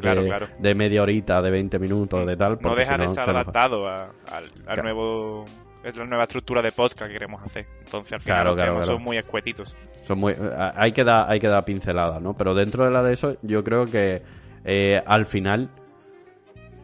de 0.58 0.76
media 0.76 1.04
horita, 1.04 1.44
de 1.44 1.52
20 1.52 1.78
minutos, 1.78 2.26
de 2.26 2.36
tal. 2.36 2.58
No 2.60 2.74
deja 2.74 2.98
de 2.98 3.06
estar 3.06 3.30
adaptado 3.30 3.88
a, 3.88 4.10
al, 4.32 4.82
nuevo 4.82 5.46
es 5.84 5.96
la 5.96 6.06
nueva 6.06 6.24
estructura 6.24 6.64
de 6.64 6.72
podcast 6.72 7.06
que 7.06 7.14
queremos 7.14 7.44
hacer. 7.44 7.68
Entonces, 7.84 8.14
al 8.14 8.22
final, 8.22 8.86
son 8.86 9.04
muy 9.04 9.18
escuetitos. 9.18 9.76
Son 9.94 10.18
muy, 10.18 10.36
hay 10.76 10.92
que 10.92 11.04
dar, 11.04 11.32
hay 11.32 11.40
que 11.40 11.48
dar 11.48 11.64
pinceladas, 11.64 12.20
¿no? 12.20 12.34
Pero 12.34 12.56
dentro 12.56 12.84
de 12.84 12.90
la 12.90 13.04
de 13.04 13.14
eso, 13.14 13.38
yo 13.44 13.64
creo 13.64 13.86
que 13.86 14.24
eh, 14.64 15.00
al 15.06 15.28
final 15.28 15.70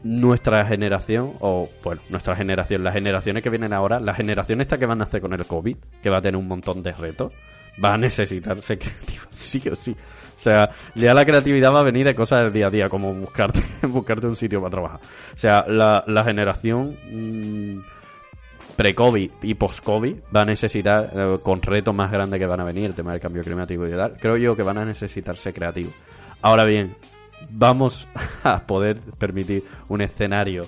nuestra 0.03 0.65
generación, 0.65 1.33
o 1.39 1.69
bueno, 1.83 2.01
nuestra 2.09 2.35
generación, 2.35 2.83
las 2.83 2.93
generaciones 2.93 3.43
que 3.43 3.49
vienen 3.49 3.73
ahora, 3.73 3.99
la 3.99 4.13
generación 4.13 4.61
esta 4.61 4.77
que 4.77 4.85
van 4.85 5.01
a 5.01 5.05
hacer 5.05 5.21
con 5.21 5.33
el 5.33 5.45
COVID, 5.45 5.77
que 6.01 6.09
va 6.09 6.17
a 6.17 6.21
tener 6.21 6.37
un 6.37 6.47
montón 6.47 6.81
de 6.83 6.91
retos, 6.91 7.33
va 7.83 7.93
a 7.93 7.97
necesitar 7.97 8.61
ser 8.61 8.79
creativa, 8.79 9.23
sí 9.29 9.61
o 9.71 9.75
sí. 9.75 9.91
O 9.91 10.43
sea, 10.43 10.71
ya 10.95 11.13
la 11.13 11.23
creatividad 11.23 11.71
va 11.71 11.81
a 11.81 11.83
venir 11.83 12.05
de 12.05 12.15
cosas 12.15 12.43
del 12.43 12.53
día 12.53 12.67
a 12.67 12.69
día, 12.71 12.89
como 12.89 13.13
buscarte, 13.13 13.61
buscarte 13.87 14.25
un 14.25 14.35
sitio 14.35 14.59
para 14.59 14.71
trabajar. 14.71 14.99
O 15.35 15.37
sea, 15.37 15.63
la, 15.67 16.03
la 16.07 16.23
generación 16.23 16.95
mm, 17.11 17.79
pre-COVID 18.75 19.31
y 19.43 19.53
post-COVID 19.53 20.15
va 20.35 20.41
a 20.41 20.45
necesitar, 20.45 21.11
eh, 21.15 21.37
con 21.43 21.61
retos 21.61 21.93
más 21.93 22.11
grandes 22.11 22.39
que 22.39 22.47
van 22.47 22.59
a 22.59 22.63
venir, 22.63 22.85
el 22.85 22.95
tema 22.95 23.11
del 23.11 23.21
cambio 23.21 23.43
climático 23.43 23.87
y 23.87 23.91
tal, 23.91 24.17
creo 24.19 24.37
yo 24.37 24.55
que 24.55 24.63
van 24.63 24.79
a 24.79 24.85
necesitar 24.85 25.37
ser 25.37 25.53
creativos. 25.53 25.93
Ahora 26.41 26.65
bien, 26.65 26.95
vamos 27.49 28.07
a 28.43 28.65
poder 28.65 28.99
permitir 29.17 29.63
un 29.89 30.01
escenario 30.01 30.65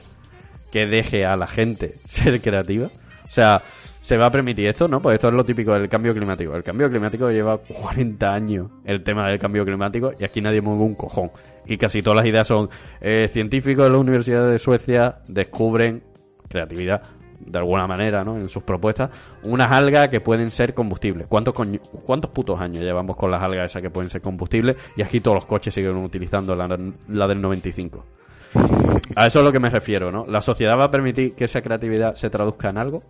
que 0.72 0.88
deje 0.88 1.26
a 1.26 1.38
la 1.38 1.48
gente 1.48 1.96
ser 2.06 2.42
creativa. 2.42 2.90
O 3.26 3.30
sea, 3.30 3.62
se 4.02 4.18
va 4.18 4.26
a 4.26 4.32
permitir 4.32 4.68
esto, 4.68 4.88
¿no? 4.88 5.02
Pues 5.02 5.16
esto 5.16 5.30
es 5.30 5.34
lo 5.34 5.46
típico 5.46 5.74
del 5.74 5.88
cambio 5.88 6.14
climático. 6.14 6.56
El 6.56 6.64
cambio 6.64 6.90
climático 6.90 7.32
lleva 7.32 7.58
40 7.58 8.34
años 8.34 8.70
el 8.84 9.02
tema 9.02 9.28
del 9.28 9.40
cambio 9.40 9.64
climático 9.64 10.14
y 10.20 10.26
aquí 10.26 10.42
nadie 10.42 10.62
mueve 10.62 10.84
un 10.84 10.96
cojón. 10.96 11.32
Y 11.66 11.78
casi 11.78 12.02
todas 12.02 12.18
las 12.18 12.28
ideas 12.28 12.46
son 12.46 12.70
eh, 13.00 13.30
científicos 13.32 13.86
de 13.86 13.92
la 13.92 13.98
Universidad 13.98 14.50
de 14.50 14.60
Suecia 14.60 15.20
descubren 15.28 16.04
creatividad 16.50 17.02
de 17.40 17.58
alguna 17.60 17.88
manera, 17.88 18.24
¿no? 18.24 18.36
En 18.38 18.48
sus 18.50 18.64
propuestas, 18.64 19.10
unas 19.44 19.72
algas 19.72 20.10
que 20.10 20.22
pueden 20.22 20.52
ser 20.52 20.74
combustibles. 20.74 21.28
¿Cuántos, 21.28 21.54
coño- 21.54 21.80
¿Cuántos 22.06 22.32
putos 22.32 22.60
años 22.60 22.84
llevamos 22.84 23.16
con 23.16 23.30
las 23.32 23.42
algas 23.42 23.70
esas 23.70 23.82
que 23.82 23.90
pueden 23.90 24.10
ser 24.10 24.22
combustibles? 24.22 24.78
Y 24.96 25.02
aquí 25.02 25.20
todos 25.20 25.36
los 25.36 25.46
coches 25.46 25.74
siguen 25.74 25.96
utilizando 25.98 26.56
la, 26.56 26.68
la 27.10 27.28
del 27.28 27.42
95. 27.42 28.06
A 29.16 29.28
eso 29.28 29.40
es 29.40 29.46
lo 29.46 29.52
que 29.52 29.60
me 29.60 29.70
refiero, 29.70 30.12
¿no? 30.12 30.24
¿La 30.28 30.42
sociedad 30.42 30.78
va 30.78 30.86
a 30.86 30.92
permitir 30.92 31.36
que 31.36 31.46
esa 31.46 31.62
creatividad 31.62 32.16
se 32.16 32.30
traduzca 32.30 32.70
en 32.70 32.78
algo? 32.78 33.04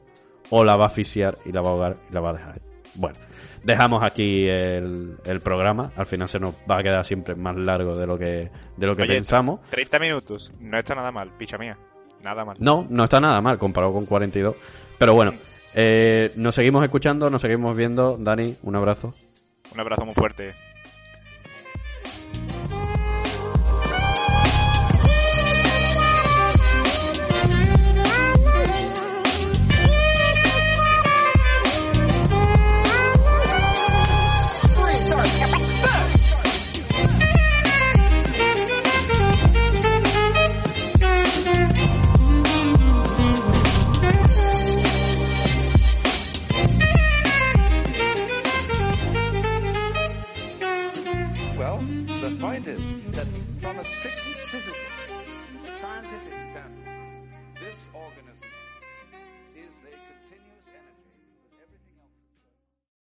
¿O 0.49 0.63
la 0.63 0.75
va 0.75 0.85
a 0.85 0.87
asfixiar 0.87 1.35
y 1.45 1.51
la 1.51 1.61
va 1.61 1.69
a 1.69 1.71
ahogar 1.71 1.95
y 2.09 2.13
la 2.13 2.19
va 2.21 2.29
a 2.29 2.33
dejar? 2.33 2.61
Bueno, 2.95 3.17
dejamos 3.63 4.03
aquí 4.03 4.47
el, 4.47 5.17
el 5.25 5.41
programa. 5.41 5.91
Al 5.95 6.05
final 6.05 6.27
se 6.29 6.39
nos 6.39 6.53
va 6.69 6.79
a 6.79 6.83
quedar 6.83 7.03
siempre 7.05 7.35
más 7.35 7.55
largo 7.55 7.95
de 7.95 8.05
lo 8.05 8.17
que, 8.17 8.51
de 8.77 8.87
lo 8.87 8.95
que 8.95 9.03
Oye, 9.03 9.15
pensamos. 9.15 9.61
30 9.71 9.99
minutos. 9.99 10.53
No 10.59 10.77
está 10.77 10.95
nada 10.95 11.11
mal, 11.11 11.31
picha 11.37 11.57
mía. 11.57 11.77
Nada 12.23 12.45
mal. 12.45 12.55
No, 12.59 12.87
no 12.89 13.03
está 13.03 13.19
nada 13.19 13.41
mal 13.41 13.57
comparado 13.57 13.91
con 13.93 14.05
42. 14.05 14.55
Pero 14.97 15.13
bueno, 15.13 15.33
eh, 15.75 16.31
nos 16.37 16.55
seguimos 16.55 16.83
escuchando, 16.83 17.29
nos 17.29 17.41
seguimos 17.41 17.75
viendo. 17.75 18.17
Dani, 18.17 18.55
un 18.63 18.75
abrazo. 18.75 19.13
Un 19.73 19.79
abrazo 19.79 20.05
muy 20.05 20.15
fuerte. 20.15 20.53